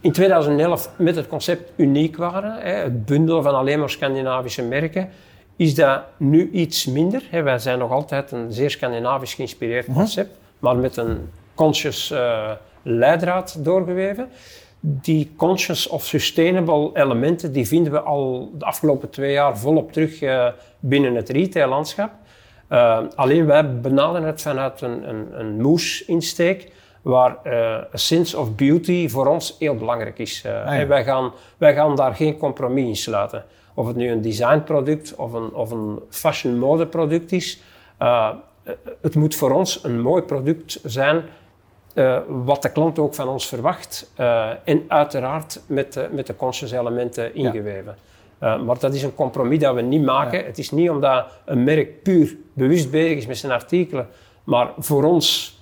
in 0.00 0.12
2011 0.12 0.90
met 0.96 1.16
het 1.16 1.28
concept 1.28 1.70
uniek 1.76 2.16
waren, 2.16 2.52
hè, 2.60 2.72
het 2.72 3.06
bundelen 3.06 3.42
van 3.42 3.54
alleen 3.54 3.78
maar 3.78 3.90
Scandinavische 3.90 4.62
merken, 4.62 5.08
is 5.56 5.74
dat 5.74 6.02
nu 6.16 6.50
iets 6.50 6.86
minder. 6.86 7.22
Hè. 7.30 7.42
Wij 7.42 7.58
zijn 7.58 7.78
nog 7.78 7.90
altijd 7.90 8.32
een 8.32 8.52
zeer 8.52 8.70
Scandinavisch 8.70 9.34
geïnspireerd 9.34 9.86
mhm. 9.86 9.98
concept, 9.98 10.30
uh 10.30 10.42
maar 10.58 10.76
met 10.76 10.96
een 10.96 11.30
conscious 11.54 12.10
uh, 12.10 12.50
leidraad 12.82 13.64
doorgeweven. 13.64 14.28
Die 14.80 15.32
conscious 15.36 15.88
of 15.88 16.04
sustainable 16.04 16.90
elementen 16.94 17.52
die 17.52 17.66
vinden 17.66 17.92
we 17.92 18.00
al 18.00 18.50
de 18.58 18.64
afgelopen 18.64 19.10
twee 19.10 19.32
jaar 19.32 19.58
volop 19.58 19.92
terug 19.92 20.20
uh, 20.20 20.48
binnen 20.80 21.14
het 21.14 21.28
retaillandschap. 21.28 22.10
Uh, 22.70 22.98
alleen 23.14 23.46
wij 23.46 23.80
benaderen 23.80 24.26
het 24.26 24.42
vanuit 24.42 24.80
een, 24.80 25.08
een, 25.08 25.40
een 25.40 25.60
moes-insteek, 25.60 26.72
waar 27.02 27.36
a 27.94 27.96
sense 27.96 28.38
of 28.38 28.54
beauty 28.54 29.08
voor 29.08 29.26
ons 29.26 29.56
heel 29.58 29.74
belangrijk 29.74 30.18
is. 30.18 30.44
Ah, 30.46 30.78
ja. 30.78 30.86
wij, 30.86 31.04
gaan, 31.04 31.32
wij 31.56 31.74
gaan 31.74 31.96
daar 31.96 32.14
geen 32.14 32.36
compromis 32.36 32.86
in 32.86 32.96
sluiten. 32.96 33.44
Of 33.74 33.86
het 33.86 33.96
nu 33.96 34.10
een 34.10 34.22
designproduct 34.22 35.14
of 35.14 35.32
een, 35.32 35.54
of 35.54 35.70
een 35.70 36.00
fashion 36.08 36.58
mode 36.58 36.86
product 36.86 37.32
is. 37.32 37.62
Uh, 38.02 38.30
het 39.00 39.14
moet 39.14 39.34
voor 39.34 39.50
ons 39.50 39.84
een 39.84 40.00
mooi 40.00 40.22
product 40.22 40.80
zijn 40.84 41.24
uh, 41.94 42.18
wat 42.28 42.62
de 42.62 42.72
klant 42.72 42.98
ook 42.98 43.14
van 43.14 43.28
ons 43.28 43.46
verwacht. 43.46 44.12
Uh, 44.20 44.50
en 44.64 44.84
uiteraard 44.88 45.60
met 45.66 45.92
de, 45.92 46.08
met 46.12 46.26
de 46.26 46.36
conscious 46.36 46.72
elementen 46.72 47.34
ingeweven. 47.34 47.96
Ja. 48.40 48.56
maar 48.56 48.78
dat 48.78 48.94
is 48.94 49.02
een 49.02 49.14
compromis 49.14 49.58
dat 49.58 49.74
we 49.74 49.80
niet 49.80 50.04
maken. 50.04 50.38
Ja. 50.38 50.44
Het 50.44 50.58
is 50.58 50.70
niet 50.70 50.90
omdat 50.90 51.26
een 51.44 51.64
merk 51.64 52.02
puur 52.02 52.36
bewust 52.52 52.90
bezig 52.90 53.16
is 53.16 53.26
met 53.26 53.38
zijn 53.38 53.52
artikelen, 53.52 54.08
maar 54.44 54.72
voor 54.78 55.04
ons 55.04 55.53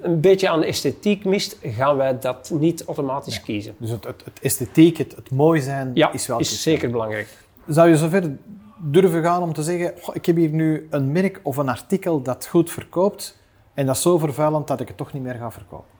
een 0.00 0.20
beetje 0.20 0.48
aan 0.48 0.60
de 0.60 0.66
esthetiek 0.66 1.24
mist, 1.24 1.58
gaan 1.62 1.96
wij 1.96 2.18
dat 2.18 2.50
niet 2.54 2.84
automatisch 2.84 3.40
kiezen. 3.40 3.74
Dus 3.78 3.90
het, 3.90 4.04
het, 4.04 4.24
het 4.24 4.40
esthetiek, 4.42 4.96
het, 4.98 5.16
het, 5.16 5.30
mooi 5.30 5.60
zijn, 5.60 5.90
ja, 5.94 6.12
is 6.12 6.26
wel 6.26 6.38
is 6.38 6.62
zeker 6.62 6.90
belangrijk. 6.90 7.28
Zou 7.66 7.88
je 7.88 7.96
zover 7.96 8.36
durven 8.78 9.22
gaan 9.22 9.42
om 9.42 9.52
te 9.52 9.62
zeggen, 9.62 9.94
oh, 10.06 10.14
ik 10.14 10.26
heb 10.26 10.36
hier 10.36 10.50
nu 10.50 10.86
een 10.90 11.12
merk 11.12 11.40
of 11.42 11.56
een 11.56 11.68
artikel 11.68 12.22
dat 12.22 12.46
goed 12.46 12.70
verkoopt 12.70 13.38
en 13.74 13.86
dat 13.86 13.96
is 13.96 14.02
zo 14.02 14.18
vervuilend 14.18 14.68
dat 14.68 14.80
ik 14.80 14.88
het 14.88 14.96
toch 14.96 15.12
niet 15.12 15.22
meer 15.22 15.34
ga 15.34 15.50
verkopen? 15.50 15.98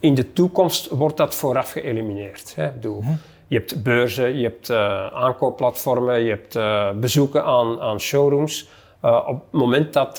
In 0.00 0.14
de 0.14 0.32
toekomst 0.32 0.88
wordt 0.88 1.16
dat 1.16 1.34
vooraf 1.34 1.70
geëlimineerd. 1.72 2.54
Hè? 2.56 2.70
Bedoel, 2.70 3.02
hm. 3.02 3.08
Je 3.50 3.56
hebt 3.56 3.82
beurzen, 3.82 4.36
je 4.36 4.42
hebt 4.42 4.70
uh, 4.70 5.06
aankoopplatformen, 5.06 6.20
je 6.20 6.30
hebt 6.30 6.56
uh, 6.56 6.90
bezoeken 6.90 7.44
aan, 7.44 7.80
aan 7.80 8.00
showrooms. 8.00 8.68
Uh, 9.04 9.24
op 9.26 9.34
het 9.34 9.60
moment 9.60 9.92
dat, 9.92 10.16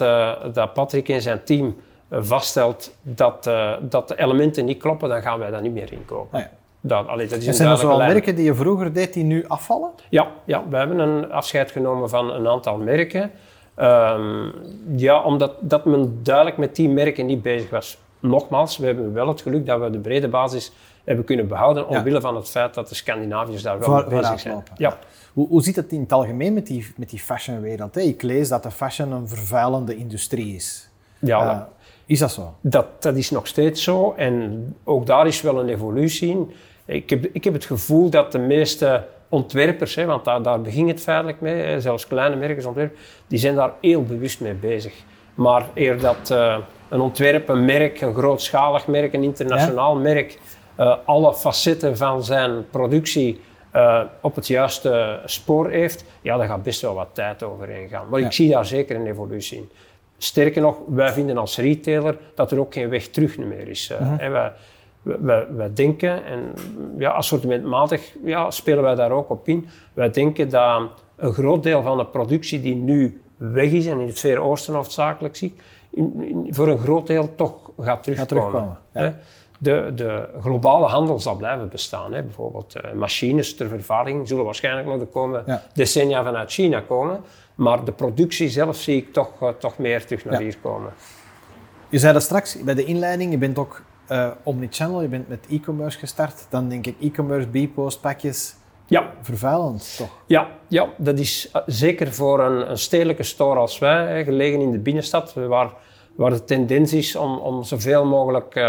dat 0.53 0.73
Patrick 0.73 1.09
en 1.09 1.21
zijn 1.21 1.43
team 1.43 1.75
vaststelt 2.11 2.95
dat, 3.01 3.47
uh, 3.47 3.73
dat 3.81 4.07
de 4.07 4.19
elementen 4.19 4.65
niet 4.65 4.77
kloppen, 4.79 5.09
dan 5.09 5.21
gaan 5.21 5.39
wij 5.39 5.49
dat 5.51 5.61
niet 5.61 5.73
meer 5.73 5.91
inkopen. 5.93 6.37
Ah 6.39 6.43
ja. 6.45 6.49
Dat, 6.83 7.07
allee, 7.07 7.27
dat 7.27 7.37
is 7.37 7.47
en 7.47 7.53
zijn 7.53 7.69
er 7.69 7.77
zoal 7.77 7.97
merken 7.97 8.35
die 8.35 8.45
je 8.45 8.55
vroeger 8.55 8.93
deed 8.93 9.13
die 9.13 9.23
nu 9.23 9.45
afvallen? 9.47 9.89
Ja, 10.09 10.27
ja, 10.45 10.63
we 10.69 10.77
hebben 10.77 10.99
een 10.99 11.31
afscheid 11.31 11.71
genomen 11.71 12.09
van 12.09 12.31
een 12.33 12.47
aantal 12.47 12.77
merken. 12.77 13.31
Um, 13.77 14.53
ja, 14.95 15.21
omdat 15.23 15.53
dat 15.59 15.85
men 15.85 16.19
duidelijk 16.23 16.57
met 16.57 16.75
die 16.75 16.89
merken 16.89 17.25
niet 17.25 17.41
bezig 17.41 17.69
was. 17.69 17.97
nogmaals, 18.19 18.77
we 18.77 18.85
hebben 18.85 19.13
wel 19.13 19.27
het 19.27 19.41
geluk 19.41 19.65
dat 19.65 19.79
we 19.79 19.89
de 19.89 19.99
brede 19.99 20.27
basis 20.27 20.71
hebben 21.03 21.25
kunnen 21.25 21.47
behouden, 21.47 21.87
omwille 21.87 22.21
van 22.21 22.35
het 22.35 22.49
feit 22.49 22.73
dat 22.73 22.89
de 22.89 22.95
Scandinaviërs 22.95 23.61
daar 23.61 23.79
wel 23.79 23.87
Voor- 23.87 24.05
mee 24.09 24.19
bezig 24.19 24.39
zijn. 24.39 24.53
lopen. 24.53 24.73
Ja. 24.77 24.97
Hoe, 25.33 25.47
hoe 25.47 25.61
zit 25.63 25.75
het 25.75 25.91
in 25.91 26.01
het 26.01 26.11
algemeen 26.11 26.53
met 26.53 26.67
die, 26.67 26.93
met 26.97 27.09
die 27.09 27.19
fashionwereld? 27.19 27.95
hè? 27.95 28.01
Ik 28.01 28.21
lees 28.21 28.49
dat 28.49 28.63
de 28.63 28.71
fashion 28.71 29.11
een 29.11 29.27
vervuilende 29.27 29.95
industrie 29.95 30.55
is. 30.55 30.89
Ja, 31.19 31.49
Eh, 31.51 31.61
is 32.11 32.19
dat 32.19 32.31
zo? 32.31 32.53
Dat, 32.61 32.85
dat 32.99 33.15
is 33.15 33.29
nog 33.29 33.47
steeds 33.47 33.83
zo 33.83 34.13
en 34.17 34.65
ook 34.83 35.05
daar 35.05 35.27
is 35.27 35.41
wel 35.41 35.59
een 35.59 35.69
evolutie 35.69 36.29
in. 36.29 36.51
Ik 36.85 37.09
heb, 37.09 37.25
ik 37.33 37.43
heb 37.43 37.53
het 37.53 37.65
gevoel 37.65 38.09
dat 38.09 38.31
de 38.31 38.37
meeste 38.39 39.07
ontwerpers, 39.29 39.95
hè, 39.95 40.05
want 40.05 40.25
daar, 40.25 40.41
daar 40.41 40.61
begint 40.61 40.89
het 40.89 41.01
feitelijk 41.01 41.41
mee, 41.41 41.63
hè, 41.63 41.81
zelfs 41.81 42.07
kleine 42.07 42.35
merkensontwerpers, 42.35 42.99
die 43.27 43.39
zijn 43.39 43.55
daar 43.55 43.73
heel 43.81 44.03
bewust 44.03 44.39
mee 44.39 44.53
bezig. 44.53 44.93
Maar 45.35 45.65
eer 45.73 45.99
dat 45.99 46.29
eh, 46.31 46.57
een 46.89 46.99
ontwerp, 46.99 47.49
een 47.49 47.65
merk, 47.65 48.01
een 48.01 48.13
grootschalig 48.13 48.87
merk, 48.87 49.13
een 49.13 49.23
internationaal 49.23 49.95
merk, 49.95 50.39
eh, 50.75 50.95
alle 51.05 51.33
facetten 51.33 51.97
van 51.97 52.23
zijn 52.23 52.69
productie 52.69 53.41
eh, 53.71 54.01
op 54.21 54.35
het 54.35 54.47
juiste 54.47 55.19
spoor 55.25 55.69
heeft, 55.69 56.05
ja, 56.21 56.37
daar 56.37 56.47
gaat 56.47 56.63
best 56.63 56.81
wel 56.81 56.93
wat 56.93 57.09
tijd 57.13 57.43
overheen 57.43 57.89
gaan. 57.89 58.09
Maar 58.09 58.19
Ja. 58.19 58.25
ik 58.25 58.31
zie 58.31 58.49
daar 58.49 58.65
zeker 58.65 58.95
een 58.95 59.07
evolutie 59.07 59.57
in. 59.57 59.69
Sterker 60.23 60.61
nog, 60.61 60.77
wij 60.87 61.11
vinden 61.11 61.37
als 61.37 61.57
retailer 61.57 62.17
dat 62.35 62.51
er 62.51 62.59
ook 62.59 62.73
geen 62.73 62.89
weg 62.89 63.07
terug 63.07 63.37
meer 63.37 63.67
is. 63.67 63.89
Eh, 63.89 63.99
Mhm. 63.99 64.15
hè, 64.17 64.29
wij, 64.29 64.51
wij, 65.01 65.47
wij 65.55 65.73
denken, 65.73 66.25
en 66.25 66.53
ja, 66.97 67.09
assortimentmatig 67.11 68.13
ja, 68.23 68.51
spelen 68.51 68.83
wij 68.83 68.95
daar 68.95 69.11
ook 69.11 69.29
op 69.29 69.47
in, 69.47 69.67
wij 69.93 70.09
denken 70.11 70.49
dat 70.49 70.81
een 71.15 71.33
groot 71.33 71.63
deel 71.63 71.81
van 71.81 71.97
de 71.97 72.05
productie 72.05 72.61
die 72.61 72.75
nu 72.75 73.21
weg 73.37 73.71
is, 73.71 73.85
en 73.85 73.99
in 73.99 74.07
het 74.07 74.19
Verre 74.19 74.39
Oosten 74.39 74.73
hoofdzakelijk 74.73 75.35
zie, 75.35 75.53
ik, 75.55 75.61
in, 75.89 76.13
in- 76.23 76.53
voor 76.53 76.67
een 76.67 76.77
groot 76.79 77.07
deel 77.07 77.35
toch 77.35 77.53
gaat 77.79 78.03
terugkomen. 78.03 78.27
terugkomen, 78.27 78.77
ja. 78.93 79.01
Hè. 79.01 79.11
De, 79.57 79.91
de 79.95 80.27
globale 80.41 80.85
handel 80.85 81.19
zal 81.19 81.35
blijven 81.35 81.69
bestaan. 81.69 82.13
Hè. 82.13 82.23
Bijvoorbeeld 82.23 82.75
eh, 82.75 82.91
machines 82.93 83.55
ter 83.55 83.67
vervaardiging 83.67 84.27
zullen 84.27 84.45
waarschijnlijk 84.45 84.87
nog 84.87 84.99
de 84.99 85.05
komende 85.05 85.43
Ja. 85.51 85.61
decennia 85.73 86.23
vanuit 86.23 86.51
China 86.51 86.79
komen. 86.79 87.19
Maar 87.55 87.83
de 87.85 87.91
productie 87.91 88.49
zelf 88.49 88.77
zie 88.77 88.97
ik 88.97 89.13
toch, 89.13 89.29
eh, 89.41 89.49
toch 89.49 89.77
meer 89.77 90.05
terug 90.05 90.25
naar 90.25 90.33
Ja. 90.33 90.39
hier 90.39 90.57
komen. 90.61 90.93
Je 91.89 91.99
zei 91.99 92.13
dat 92.13 92.21
straks 92.21 92.63
bij 92.63 92.73
de 92.73 92.83
inleiding, 92.85 93.31
je 93.31 93.37
bent 93.37 93.57
ook 93.57 93.81
eh 94.07 94.31
omnichannel, 94.43 95.01
je 95.01 95.07
bent 95.07 95.27
met 95.27 95.45
e-commerce 95.49 95.99
gestart. 95.99 96.45
Dan 96.49 96.69
denk 96.69 96.85
ik 96.85 96.95
e-commerce, 97.01 97.47
b-post, 97.47 98.01
pakjes, 98.01 98.55
Ja, 98.85 99.11
vervuilend 99.21 99.95
toch? 99.97 100.09
Ja, 100.25 100.47
ja 100.67 100.87
dat 100.97 101.19
is 101.19 101.49
eh, 101.51 101.61
zeker 101.65 102.13
voor 102.13 102.39
een, 102.39 102.69
een 102.69 102.77
stedelijke 102.77 103.23
store 103.23 103.59
als 103.59 103.79
wij, 103.79 104.05
hè, 104.07 104.23
gelegen 104.23 104.59
in 104.61 104.71
de 104.71 104.79
binnenstad, 104.79 105.33
waar, 105.33 105.69
waar 106.15 106.29
de 106.31 106.43
tendens 106.43 106.93
is 106.93 107.15
om, 107.15 107.37
om 107.37 107.63
zoveel 107.63 108.05
mogelijk 108.05 108.59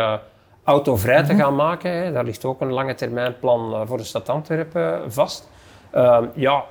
autovrij 0.64 1.22
te 1.22 1.34
gaan 1.34 1.54
maken. 1.54 1.90
Hè. 1.92 2.12
Daar 2.12 2.24
ligt 2.24 2.44
ook 2.44 2.60
een 2.60 2.72
lange 2.72 2.94
termijn 2.94 3.38
plan 3.38 3.86
voor 3.86 3.96
de 3.96 4.04
stad 4.04 4.28
Antwerpen 4.28 5.12
vast. 5.12 5.48
Ehm, 5.90 6.24
ja, 6.34 6.64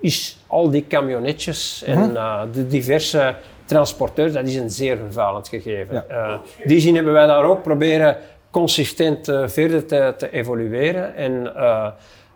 is 0.00 0.38
al 0.46 0.70
die 0.70 0.86
camionetjes 0.88 1.82
en 1.86 2.16
eh, 2.16 2.42
de 2.52 2.66
diverse 2.66 3.34
transporteurs, 3.64 4.32
dat 4.32 4.46
is 4.46 4.56
een 4.56 4.70
zeer 4.70 4.96
vervuilend 4.96 5.48
gegeven. 5.48 5.94
Ja. 5.94 6.04
Eh, 6.08 6.38
in 6.56 6.68
die 6.68 6.80
zin 6.80 6.94
hebben 6.94 7.12
wij 7.12 7.26
daar 7.26 7.44
ook 7.44 7.62
proberen 7.62 8.16
consistent 8.50 9.28
eh, 9.28 9.48
verder 9.48 9.86
te, 9.86 10.14
te 10.16 10.30
evolueren. 10.30 11.16
En 11.16 11.52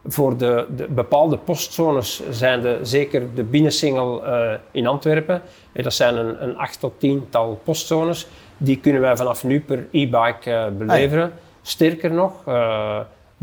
voor 0.07 0.37
de, 0.37 0.67
de 0.77 0.87
bepaalde 0.89 1.37
postzones 1.39 2.23
zijn 2.31 2.61
de, 2.61 2.79
zeker 2.83 3.35
de 3.35 3.43
binnensingel 3.43 4.23
in 4.71 4.87
Antwerpen. 4.87 5.43
Eh, 5.73 5.85
dat 5.85 5.95
zijn 5.95 6.17
een, 6.17 6.43
een 6.43 6.57
acht 6.57 6.81
tot 6.81 6.93
tiental 7.01 7.61
postzones. 7.65 8.27
Die 8.57 8.79
kunnen 8.81 9.01
wij 9.01 9.17
vanaf 9.17 9.45
nu 9.45 9.61
per 9.61 9.87
e-bike 9.91 10.51
eh, 10.51 10.67
beleveren. 10.79 11.33
Sterker 11.63 12.13
nog, 12.13 12.45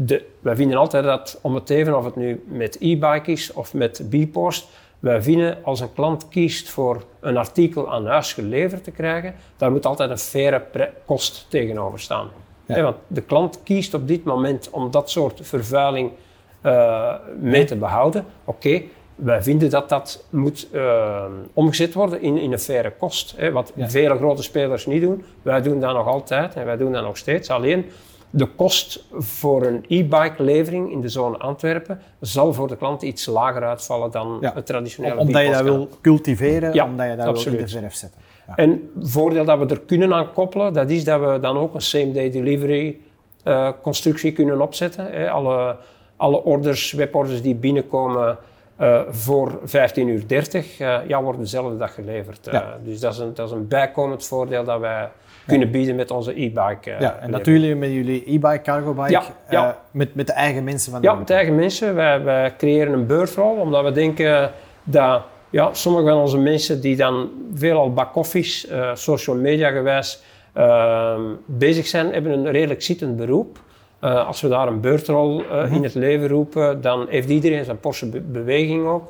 de, 0.06 0.25
wij 0.40 0.55
vinden 0.55 0.77
altijd 0.77 1.03
dat 1.03 1.40
om 1.42 1.55
het 1.55 1.70
even 1.70 1.98
of 1.98 2.05
het 2.05 2.16
nu 2.16 2.44
met 2.48 2.75
e-bike 2.79 3.31
is 3.31 3.53
of 3.53 3.74
met 3.74 4.03
b-post, 4.09 4.68
wij 5.00 5.22
vinden 5.22 5.57
als 5.64 5.79
een 5.79 5.94
klant 5.94 6.27
kiest 6.29 6.70
voor 6.70 7.03
een 7.20 7.38
artikel 7.38 7.92
aan 7.92 8.05
huis 8.05 8.33
geleverd 8.33 8.83
te 8.83 8.92
krijgen, 8.92 9.35
daar 9.57 9.72
moet 9.72 9.85
altijd 9.85 10.09
een 10.09 10.18
faire 10.18 10.92
kost 11.05 11.46
tegenover 11.50 12.00
staan. 12.00 12.29
Ja. 12.66 12.81
Want 12.81 12.96
de 13.07 13.22
klant 13.22 13.64
kiest 13.64 13.94
op 13.94 14.07
dit 14.07 14.24
moment 14.24 14.70
om 14.70 14.92
dat 14.92 15.09
soort 15.09 15.40
vervuiling 15.44 16.12
eh, 16.62 17.14
mee 17.40 17.66
te 17.66 17.75
behouden. 17.75 18.25
Oké, 18.46 18.81
wij 19.16 19.44
vinden 19.44 19.70
dat 19.70 19.90
dat 19.90 20.25
moet 20.29 20.68
eh, 20.72 21.24
omgezet 21.53 21.94
worden 21.94 22.22
in, 22.22 22.38
in 22.38 22.51
een 22.51 22.59
faire 22.59 22.92
kost. 22.98 23.35
Wat 23.51 23.72
Ja. 23.75 23.90
vele 23.90 24.16
grote 24.18 24.44
spelers 24.44 24.85
niet 24.85 25.01
doen. 25.01 25.24
Wij 25.42 25.62
doen 25.62 25.79
dat 25.79 25.94
nog 25.94 26.07
altijd 26.07 26.55
en 26.55 26.66
wij 26.66 26.77
doen 26.77 26.92
dat 26.92 27.03
nog 27.03 27.18
steeds. 27.18 27.50
Alleen 27.50 27.85
de 28.29 28.46
kost 28.46 29.03
voor 29.11 29.65
een 29.65 29.85
e-bike 29.87 30.44
levering 30.44 30.92
in 30.92 31.01
de 31.01 31.09
zone 31.09 31.37
Antwerpen 31.37 32.01
zal 32.20 32.53
voor 32.53 32.68
de 32.68 32.75
klant 32.77 33.01
iets 33.01 33.25
lager 33.25 33.63
uitvallen 33.63 34.11
dan 34.11 34.37
Ja. 34.42 34.51
het 34.55 34.65
traditionele 34.65 35.18
Omdat 35.18 35.42
je 35.46 35.51
dat 35.51 35.61
wil 35.61 35.89
cultiveren, 36.01 36.74
Ja, 36.74 36.85
omdat 36.85 37.05
je 37.09 37.15
dat 37.15 37.24
wil 37.25 37.33
in 37.33 37.39
absoluut. 37.39 37.59
de 37.59 37.68
verf 37.79 37.94
zetten. 37.94 38.20
Ja. 38.48 38.55
En 38.55 38.89
het 39.00 39.11
voordeel 39.11 39.46
dat 39.46 39.59
we 39.59 39.65
er 39.65 39.79
kunnen 39.81 40.13
aan 40.13 40.33
koppelen, 40.33 40.74
dat 40.74 40.89
is 40.89 41.03
dat 41.03 41.20
we 41.20 41.39
dan 41.42 41.57
ook 41.57 41.74
een 41.74 41.81
same-day 41.81 42.31
delivery 42.31 43.00
eh, 43.44 43.70
constructie 43.81 44.31
kunnen 44.31 44.61
opzetten. 44.61 45.05
Hè. 45.11 45.29
Alle, 45.29 45.75
alle 46.15 46.44
orders, 46.44 46.92
weborders 46.92 47.42
die 47.42 47.55
binnenkomen 47.55 48.37
eh, 48.75 49.01
voor 49.09 49.59
15.30 49.65 49.94
uur, 49.96 50.27
30, 50.27 50.79
eh, 50.79 50.98
ja, 51.07 51.22
worden 51.24 51.42
dezelfde 51.42 51.77
dag 51.77 51.94
geleverd. 51.94 52.50
Dus 52.83 53.00
dat 53.00 53.13
is, 53.13 53.20
een, 53.20 53.33
dat 53.33 53.48
is 53.48 53.53
een 53.53 53.68
bijkomend 53.68 54.25
voordeel 54.25 54.63
dat 54.63 54.79
wij 54.79 55.09
kunnen 55.50 55.72
bieden 55.72 55.96
met 55.96 56.12
onze 56.12 56.31
e-bike. 56.42 56.92
eh, 56.92 57.00
ja, 57.00 57.18
en 57.22 57.31
natuurlijk 57.31 57.77
met 57.77 57.92
jullie 57.92 58.24
e-bike, 58.25 58.62
cargo 58.64 58.94
bike, 58.94 59.12
Ja, 59.12 59.24
ja. 59.50 59.68
eh, 59.70 59.74
met, 59.92 60.16
met 60.16 60.27
de 60.27 60.33
eigen 60.33 60.64
mensen 60.64 60.92
van 60.92 61.01
de 61.01 61.07
Ja, 61.07 61.14
met 61.14 61.29
eigen 61.29 61.55
mensen. 61.55 61.96
Wij, 61.96 62.24
wij 62.24 62.55
creëren 62.57 62.94
een 62.94 63.05
beurtrol, 63.07 63.55
omdat 63.55 63.83
we 63.83 63.92
denken 63.92 64.51
dat 64.83 65.22
ja, 65.50 65.70
sommige 65.74 66.05
van 66.09 66.18
onze 66.18 66.38
mensen 66.38 66.81
die 66.81 66.96
dan 66.96 67.29
veelal 67.53 67.94
back-office, 67.94 68.68
eh, 68.68 68.90
social 68.96 69.35
media 69.35 69.70
gewijs 69.70 70.22
ehm, 70.53 71.22
bezig 71.46 71.88
zijn, 71.88 72.14
hebben 72.14 72.31
een 72.31 72.51
redelijk 72.51 72.81
zittend 72.81 73.16
beroep. 73.16 73.59
Eh, 74.00 74.27
als 74.27 74.42
we 74.42 74.48
daar 74.48 74.68
een 74.68 74.81
beurtrol 74.81 75.44
eh, 75.44 75.64
Mhm. 75.64 75.74
in 75.74 75.83
het 75.83 75.94
leven 75.96 76.27
roepen, 76.27 76.81
dan 76.81 77.05
heeft 77.09 77.29
iedereen 77.29 77.66
zijn 77.66 77.79
Porsche 77.79 78.09
be- 78.09 78.20
beweging 78.22 78.88
ook. 78.88 79.03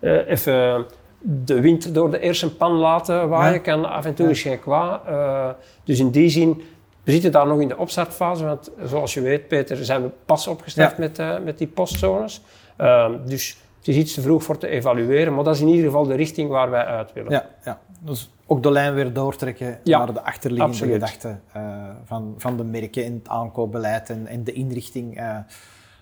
Even 0.00 0.84
de 1.28 1.60
wind 1.60 1.94
door 1.94 2.10
de 2.10 2.18
eerste 2.20 2.56
pan 2.56 2.72
laten 2.72 3.28
waaien, 3.28 3.52
Ja. 3.54 3.58
kan 3.58 3.84
af 3.84 4.04
en 4.04 4.14
toe 4.14 4.30
is 4.30 4.42
geen 4.42 4.60
kwaad. 4.60 5.06
Eh, 5.06 5.48
dus 5.84 5.98
in 5.98 6.10
die 6.10 6.28
zin, 6.28 6.62
we 7.02 7.12
zitten 7.12 7.32
daar 7.32 7.46
nog 7.46 7.60
in 7.60 7.68
de 7.68 7.76
opstartfase, 7.76 8.44
want 8.44 8.70
zoals 8.84 9.14
je 9.14 9.20
weet, 9.20 9.48
Peter, 9.48 9.76
zijn 9.84 10.02
we 10.02 10.10
pas 10.24 10.46
opgestart 10.46 10.98
met, 10.98 11.18
eh, 11.18 11.38
met 11.44 11.58
die 11.58 11.66
postzones. 11.66 12.40
Ehm, 12.76 13.12
dus 13.24 13.56
het 13.78 13.88
is 13.88 13.96
iets 13.96 14.14
te 14.14 14.20
vroeg 14.20 14.42
voor 14.42 14.58
te 14.58 14.68
evalueren, 14.68 15.34
maar 15.34 15.44
dat 15.44 15.54
is 15.54 15.60
in 15.60 15.68
ieder 15.68 15.84
geval 15.84 16.06
de 16.06 16.14
richting 16.14 16.48
waar 16.50 16.70
wij 16.70 16.84
uit 16.84 17.12
willen. 17.12 17.32
Ja, 17.32 17.46
ja. 17.64 17.78
Dus 18.00 18.30
ook 18.46 18.62
de 18.62 18.70
lijn 18.70 18.94
weer 18.94 19.12
doortrekken 19.12 19.78
Ja, 19.84 19.98
naar 19.98 20.14
de 20.14 20.22
achterliggende 20.22 20.92
gedachten 20.92 21.42
eh, 21.52 21.62
van, 22.04 22.34
van 22.38 22.56
de 22.56 22.64
merken 22.64 23.04
en 23.04 23.12
het 23.14 23.28
aankoopbeleid 23.28 24.10
en, 24.10 24.26
en 24.26 24.44
de 24.44 24.52
inrichting. 24.52 25.20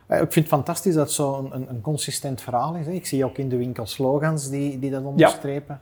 Eh, 0.06 0.20
ik 0.20 0.32
vind 0.32 0.34
het 0.46 0.54
fantastisch 0.54 0.94
dat 0.94 1.04
het 1.06 1.12
zo'n 1.14 1.48
een, 1.54 1.66
een 1.68 1.80
consistent 1.80 2.40
verhaal 2.40 2.74
is. 2.74 2.86
Hè. 2.86 2.92
Ik 2.92 3.06
zie 3.06 3.24
ook 3.24 3.38
in 3.38 3.48
de 3.48 3.56
winkel 3.56 3.86
slogans 3.86 4.50
die, 4.50 4.78
die 4.78 4.90
dat 4.90 5.04
onderstrepen. 5.04 5.80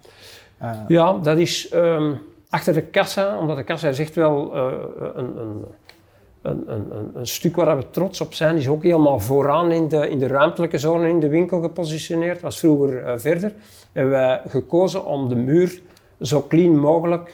Eh, 0.58 0.70
Ja, 0.88 1.12
dat 1.22 1.38
is 1.38 1.68
ehm, 1.68 2.12
achter 2.50 2.74
de 2.74 2.82
kassa, 2.82 3.38
omdat 3.38 3.56
de 3.56 3.62
kassa 3.64 3.88
is 3.88 3.98
echt 3.98 4.14
wel 4.14 4.54
eh, 4.54 4.72
een, 5.14 5.36
een, 5.38 5.64
een, 6.42 6.62
een, 6.72 7.10
een- 7.14 7.26
stuk 7.26 7.56
waar 7.56 7.76
we 7.76 7.90
trots 7.90 8.20
op 8.20 8.34
zijn. 8.34 8.52
Die 8.54 8.62
is 8.62 8.68
ook 8.68 8.82
helemaal 8.82 9.20
vooraan 9.20 9.70
in 9.70 9.88
de, 9.88 10.08
in 10.08 10.18
de 10.18 10.26
ruimtelijke 10.26 10.78
zone 10.78 11.08
in 11.08 11.20
de 11.20 11.28
winkel 11.28 11.60
gepositioneerd. 11.60 12.40
was 12.40 12.58
vroeger 12.58 13.20
verder. 13.20 13.52
Hebben 13.92 14.12
wij 14.12 14.40
gekozen 14.48 15.04
om 15.04 15.28
de 15.28 15.34
muur 15.36 15.80
zo 16.20 16.44
clean 16.48 16.76
mogelijk 16.78 17.30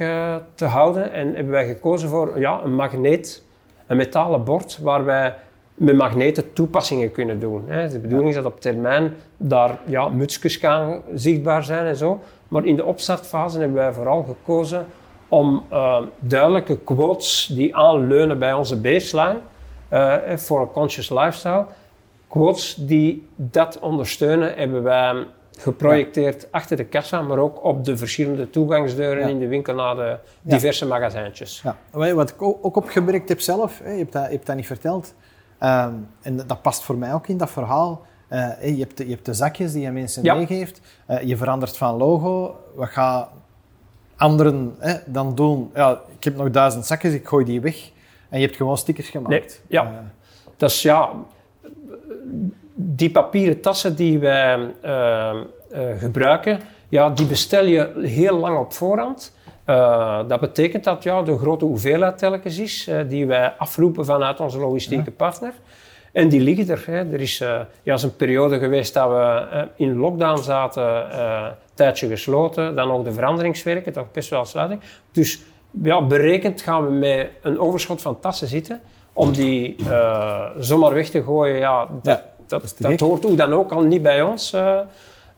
te 0.55 0.65
houden. 0.65 1.13
En 1.13 1.27
hebben 1.27 1.53
wij 1.53 1.67
gekozen 1.67 2.09
voor 2.09 2.41
ja, 2.41 2.61
een 2.65 2.75
magneet, 2.75 3.43
een 3.87 3.97
metalen 3.97 4.45
bord, 4.45 4.79
waar 4.83 5.05
wij 5.05 5.35
met 5.79 5.97
magneten 5.97 6.53
toepassingen 6.53 7.13
kunnen 7.13 7.41
doen. 7.41 7.65
Hè. 7.67 7.89
De 7.89 7.99
bedoeling 7.99 8.29
is 8.29 8.35
dat 8.35 8.45
op 8.45 8.61
termijn 8.61 9.15
daar 9.37 9.79
ja, 9.85 10.09
mutsjes 10.09 10.57
gaan 10.57 11.03
zichtbaar 11.15 11.65
zijn 11.65 11.87
en 11.87 11.97
zo. 11.97 12.21
Maar 12.49 12.65
in 12.65 12.77
de 12.77 12.85
opstartfase 12.85 13.59
hebben 13.59 13.77
wij 13.77 13.93
vooral 13.93 14.23
gekozen 14.23 14.87
om 15.29 15.65
eh, 15.69 16.01
duidelijke 16.21 16.79
quotes 16.79 17.51
die 17.55 17.77
aanleunen 17.77 18.39
bij 18.39 18.53
onze 18.53 18.81
baseline 18.81 19.39
eh, 19.89 20.17
voor 20.37 20.61
een 20.61 20.71
conscious 20.71 21.11
lifestyle. 21.11 21.65
Quotes 22.29 22.75
die 22.75 23.29
dat 23.37 23.79
ondersteunen 23.79 24.55
hebben 24.57 24.83
wij 24.83 25.27
geprojecteerd 25.59 26.49
achter 26.51 26.77
de 26.77 26.85
kassa, 26.85 27.23
maar 27.23 27.39
ook 27.39 27.65
op 27.65 27.85
de 27.85 27.97
verschillende 27.97 28.51
toegangsdeuren 28.51 29.23
Ja. 29.23 29.29
in 29.29 29.39
de 29.39 29.49
winkel 29.49 29.75
naar 29.75 29.95
de 29.97 30.03
Ja. 30.03 30.19
diverse 30.43 30.87
magazijntjes. 30.87 31.63
Ja. 31.65 31.77
Wat 32.15 32.31
ik 32.31 32.43
ook 32.43 32.77
opgemerkt 32.77 33.29
heb 33.29 33.41
zelf, 33.41 33.81
hè, 33.83 33.91
je, 33.93 33.99
hebt 33.99 34.13
dat, 34.13 34.25
je 34.25 34.31
hebt 34.31 34.47
dat 34.47 34.57
niet 34.57 34.67
verteld, 34.67 35.15
ehm, 35.59 35.93
en 36.23 36.37
dat 36.47 36.63
past 36.63 36.83
voor 36.83 36.97
mij 36.97 37.15
ook 37.15 37.29
in 37.29 37.37
dat 37.37 37.51
verhaal. 37.51 38.07
Eh, 38.29 38.77
je, 38.77 38.79
hebt 38.81 38.97
de, 38.97 39.05
je 39.05 39.11
hebt 39.13 39.25
de 39.25 39.35
zakjes 39.35 39.73
die 39.73 39.83
je 39.83 39.91
mensen 39.91 40.23
Ja. 40.23 40.35
meegeeft, 40.35 40.81
Eh, 41.07 41.23
je 41.23 41.37
verandert 41.37 41.77
van 41.77 41.97
logo, 41.97 42.57
wat 42.75 42.89
gaat 42.89 43.29
anderen 44.17 44.75
hè, 44.79 44.95
dan 45.07 45.35
doen, 45.35 45.71
ja, 45.75 46.01
ik 46.19 46.25
heb 46.25 46.37
nog 46.37 46.51
duizend 46.51 46.87
zakjes, 46.87 47.13
ik 47.13 47.29
gooi 47.29 47.45
die 47.45 47.61
weg. 47.61 47.91
En 48.29 48.41
je 48.41 48.45
hebt 48.47 48.57
gewoon 48.57 48.79
stickers 48.79 49.09
gemaakt. 49.09 49.31
Nee, 49.31 49.45
ja. 49.67 49.83
Eh, 49.85 49.91
Dat 50.57 50.71
is 50.71 50.83
ja, 50.83 51.11
die 52.75 53.11
papieren 53.11 53.61
tassen 53.61 53.97
die 53.97 54.19
wij 54.19 54.75
eh, 54.83 55.31
eh, 55.31 55.99
gebruiken, 55.99 56.61
ja, 56.89 57.11
die 57.11 57.27
bestel 57.27 57.65
je 57.65 57.93
heel 58.03 58.39
lang 58.39 58.59
op 58.59 58.73
voorhand. 58.73 59.37
Eh, 59.69 60.19
dat 60.29 60.41
betekent 60.41 60.85
dat 60.85 61.03
ja, 61.03 61.23
de 61.23 61.39
grote 61.39 61.65
hoeveelheid 61.65 62.19
telkens 62.19 62.59
is 62.59 62.87
eh, 62.87 63.01
die 63.09 63.27
wij 63.27 63.55
afroepen 63.59 64.05
vanuit 64.05 64.41
onze 64.41 64.59
logistieke 64.59 65.11
partner. 65.11 65.53
En 66.13 66.29
die 66.29 66.41
liggen 66.41 66.69
er. 66.69 66.83
Hè. 66.87 67.13
Er 67.13 67.21
is, 67.21 67.41
eh, 67.41 67.61
ja, 67.83 67.95
is 67.95 68.03
een 68.03 68.17
periode 68.17 68.59
geweest 68.59 68.95
dat 68.95 69.09
we 69.09 69.69
in 69.77 69.97
lockdown 69.97 70.43
zaten, 70.43 70.85
een 71.21 71.53
tijdje 71.75 72.09
gesloten, 72.09 72.77
dan 72.77 72.91
ook 72.91 73.05
de 73.05 73.13
veranderingswerken, 73.13 73.93
toch 73.93 74.11
best 74.13 74.31
wel 74.31 74.45
sluiting. 74.45 74.81
Dus 75.13 75.41
ja, 75.83 76.03
berekend 76.03 76.61
gaan 76.61 76.87
we 76.87 76.93
met 76.93 77.31
een 77.43 77.59
overschot 77.59 78.03
van 78.03 78.21
tassen 78.21 78.49
zitten. 78.49 78.81
Om 79.13 79.33
die 79.33 79.77
zomaar 80.59 80.95
weg 80.95 81.09
te 81.09 81.23
gooien, 81.23 81.59
ja, 81.59 81.89
dat, 82.03 82.05
Ja, 82.05 82.25
dat, 82.47 82.75
dat 82.79 82.91
gek. 82.91 83.01
hoort 83.01 83.27
ook 83.27 83.37
dan 83.37 83.53
ook 83.53 83.73
al 83.73 83.83
niet 83.83 84.03
bij 84.03 84.23
ons. 84.23 84.55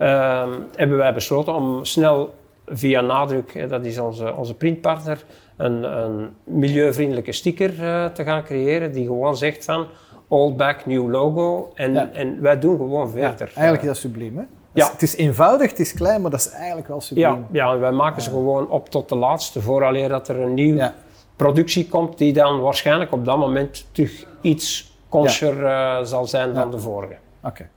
Eh. 0.01 0.41
Ehm, 0.41 0.51
hebben 0.77 0.97
wij 0.97 1.15
besloten 1.15 1.55
om 1.55 1.85
snel 1.85 2.35
via 2.67 3.01
nadruk, 3.01 3.69
dat 3.69 3.85
is 3.85 3.99
onze, 3.99 4.35
onze 4.35 4.55
printpartner, 4.55 5.25
een, 5.57 5.83
een 6.03 6.29
milieuvriendelijke 6.45 7.33
sticker 7.33 7.85
eh, 7.85 8.05
te 8.07 8.25
gaan 8.25 8.43
creëren 8.43 8.93
die 8.93 9.07
gewoon 9.07 9.37
zegt 9.37 9.65
van 9.65 9.87
old 10.29 10.57
back, 10.57 10.87
new 10.87 11.11
logo 11.11 11.71
en, 11.75 11.93
Ja. 11.93 12.11
en 12.13 12.41
wij 12.41 12.59
doen 12.59 12.77
gewoon 12.77 13.07
ja, 13.07 13.11
verder. 13.29 13.47
eigenlijk 13.55 13.81
is 13.83 13.87
dat 13.87 13.97
subliem. 13.97 14.37
Hè? 14.37 14.43
Ja. 14.73 14.91
Het 14.93 15.03
is 15.03 15.17
eenvoudig, 15.17 15.71
het 15.71 15.79
is 15.79 15.95
klein, 15.95 16.21
maar 16.23 16.31
dat 16.31 16.41
is 16.41 16.51
eigenlijk 16.51 16.89
wel 16.89 17.01
subliem. 17.01 17.27
ja, 17.27 17.73
ja, 17.73 17.79
wij 17.79 17.93
maken 17.93 18.23
ze 18.23 18.31
gewoon 18.31 18.69
op 18.69 18.89
tot 18.89 19.09
de 19.09 19.17
laatste, 19.17 19.61
vooraleer 19.61 20.09
dat 20.09 20.29
er 20.29 20.41
een 20.41 20.55
nieuw 20.55 20.77
Ja. 20.77 20.95
productie 21.37 21.89
komt 21.89 22.19
die 22.19 22.33
dan 22.33 22.61
waarschijnlijk 22.61 23.13
op 23.13 23.25
dat 23.25 23.39
moment 23.39 23.87
terug 23.93 24.27
iets 24.41 24.93
conscier 25.09 25.65
eh, 25.67 25.99
zal 26.03 26.27
zijn 26.27 26.55
dan 26.55 26.71
de 26.71 26.79
vorige. 26.79 27.17
Oké. 27.45 27.69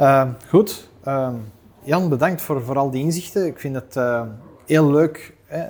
Ehm, 0.00 0.28
goed. 0.48 0.88
Ehm, 1.04 1.34
Jan, 1.82 2.08
bedankt 2.08 2.42
voor, 2.42 2.62
voor 2.62 2.78
al 2.78 2.90
die 2.90 3.04
inzichten. 3.04 3.46
Ik 3.46 3.58
vind 3.58 3.74
het 3.74 3.96
eh, 3.96 4.22
heel 4.66 4.90
leuk 4.90 5.34
hè, 5.46 5.64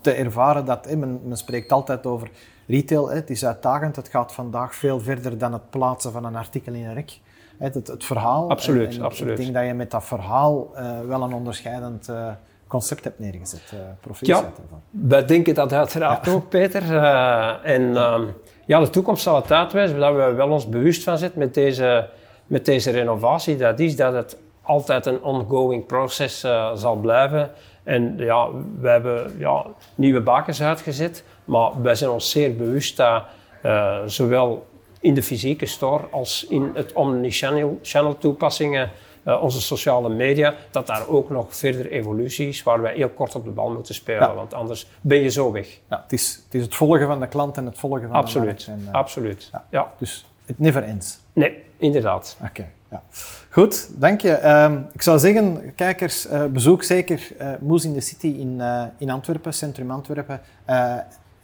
te 0.00 0.12
ervaren 0.12 0.64
dat 0.64 0.84
hè, 0.84 0.96
men, 0.96 1.20
men 1.24 1.36
spreekt 1.36 1.72
altijd 1.72 2.06
over 2.06 2.30
retail. 2.66 3.08
Hè. 3.08 3.14
Het 3.14 3.30
is 3.30 3.44
uitdagend. 3.46 3.96
Het 3.96 4.08
gaat 4.08 4.32
vandaag 4.32 4.74
veel 4.74 5.00
verder 5.00 5.38
dan 5.38 5.52
het 5.52 5.70
plaatsen 5.70 6.12
van 6.12 6.24
een 6.24 6.36
artikel 6.36 6.72
in 6.72 6.84
een 6.84 6.94
rek. 6.94 7.18
Het, 7.58 7.74
het 7.74 8.04
verhaal. 8.04 8.50
Absoluut, 8.50 8.92
En- 8.92 8.98
en 8.98 9.04
absoluut. 9.04 9.38
Ik 9.38 9.44
denk 9.44 9.54
dat 9.54 9.66
je 9.66 9.74
met 9.74 9.90
dat 9.90 10.04
verhaal 10.04 10.70
eh, 10.74 11.00
wel 11.06 11.22
een 11.22 11.32
onderscheidend 11.32 12.08
eh, 12.08 12.28
concept 12.66 13.04
hebt 13.04 13.18
neergezet. 13.18 13.70
Uh, 13.74 13.80
Proficiat 14.00 14.42
ervoor. 14.44 14.78
Wij 14.90 15.24
denken 15.24 15.54
dat 15.54 15.72
uiteraard 15.72 16.28
ook, 16.28 16.48
Peter. 16.48 16.82
Eh, 16.96 17.74
en 17.74 17.96
ehm, 17.96 18.24
ja, 18.66 18.80
de 18.80 18.90
toekomst 18.90 19.22
zal 19.22 19.36
het 19.36 19.52
uitwijzen, 19.52 19.98
dat 19.98 20.14
we 20.14 20.32
wel 20.32 20.48
ons 20.50 20.68
bewust 20.68 21.02
van 21.02 21.18
zijn 21.18 21.30
met 21.34 21.54
deze, 21.54 22.08
met 22.46 22.64
deze 22.64 22.90
renovatie. 22.90 23.56
Dat 23.56 23.78
is 23.78 23.96
dat 23.96 24.12
het 24.14 24.36
altijd 24.62 25.06
een 25.06 25.22
ongoing 25.22 25.86
proces 25.86 26.42
eh, 26.44 26.70
zal 26.74 26.96
blijven. 26.96 27.50
En 27.82 28.14
ja, 28.16 28.48
we 28.80 28.88
hebben 28.88 29.34
ja, 29.38 29.64
nieuwe 29.94 30.20
bakens 30.20 30.62
uitgezet, 30.62 31.24
maar 31.44 31.82
wij 31.82 31.94
zijn 31.94 32.10
ons 32.10 32.30
zeer 32.30 32.56
bewust 32.56 32.96
dat 32.96 33.22
eh, 33.62 33.98
zowel 34.06 34.66
in 35.00 35.14
de 35.14 35.22
fysieke 35.22 35.66
store 35.66 36.04
als 36.10 36.46
in 36.48 36.70
het 36.74 36.92
omnichannel 36.92 37.78
channel 37.82 38.18
toepassingen, 38.18 38.90
eh, 39.22 39.42
onze 39.42 39.60
sociale 39.60 40.08
media, 40.08 40.54
dat 40.70 40.86
daar 40.86 41.08
ook 41.08 41.30
nog 41.30 41.56
verder 41.56 41.90
evolutie 41.90 42.48
is 42.48 42.62
waar 42.62 42.80
wij 42.80 42.94
heel 42.94 43.08
kort 43.08 43.34
op 43.34 43.44
de 43.44 43.50
bal 43.50 43.70
moeten 43.70 43.94
spelen, 43.94 44.28
Ja. 44.28 44.34
want 44.34 44.54
anders 44.54 44.86
ben 45.00 45.18
je 45.18 45.28
zo 45.28 45.52
weg. 45.52 45.78
Ja, 45.90 46.00
het, 46.02 46.12
is, 46.12 46.40
het 46.44 46.54
is 46.54 46.62
het 46.62 46.74
volgen 46.74 47.06
van 47.06 47.20
de 47.20 47.26
klant 47.28 47.56
en 47.56 47.64
het 47.66 47.78
volgen 47.78 48.00
van 48.00 48.10
de 48.10 48.16
Absoluut, 48.16 48.46
markt. 48.46 48.66
En, 48.66 48.84
eh, 48.88 48.92
absoluut. 48.94 49.48
ja. 49.52 49.64
Ja. 49.70 49.92
Dus 49.98 50.26
het 50.46 50.58
never 50.58 50.82
ends. 50.82 51.18
nee, 51.32 51.62
inderdaad. 51.84 52.36
Oké, 52.44 52.66
ja. 52.90 53.02
Goed, 53.50 54.00
dank 54.00 54.20
je. 54.20 54.32
Ehm, 54.32 54.78
ik 54.92 55.02
zou 55.02 55.18
zeggen, 55.18 55.74
kijkers, 55.74 56.26
eh, 56.26 56.44
bezoek 56.44 56.82
zeker 56.82 57.32
eh 57.38 57.52
Moes 57.60 57.84
in 57.84 57.94
the 57.94 58.00
City 58.00 58.26
in, 58.26 58.60
eh, 58.60 58.84
in 58.98 59.10
Antwerpen, 59.10 59.54
Centrum 59.54 59.90
Antwerpen. 59.90 60.40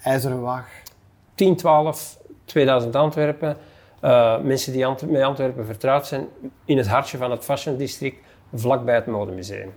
IJzeren 0.03 0.41
Waag. 0.41 0.69
10, 1.35 1.57
12, 1.57 2.19
2000 2.45 2.97
Antwerpen. 2.97 3.57
Mensen 4.43 4.73
die 4.73 4.87
met 5.07 5.23
Antwerpen 5.23 5.67
vertrouwd 5.67 6.07
zijn, 6.07 6.27
in 6.65 6.77
het 6.77 6.87
hartje 6.87 7.19
van 7.19 7.31
het 7.31 7.45
Fashion 7.45 7.77
District, 7.77 8.17
vlakbij 8.55 8.95
het 8.95 9.07
Modemuseum. 9.07 9.73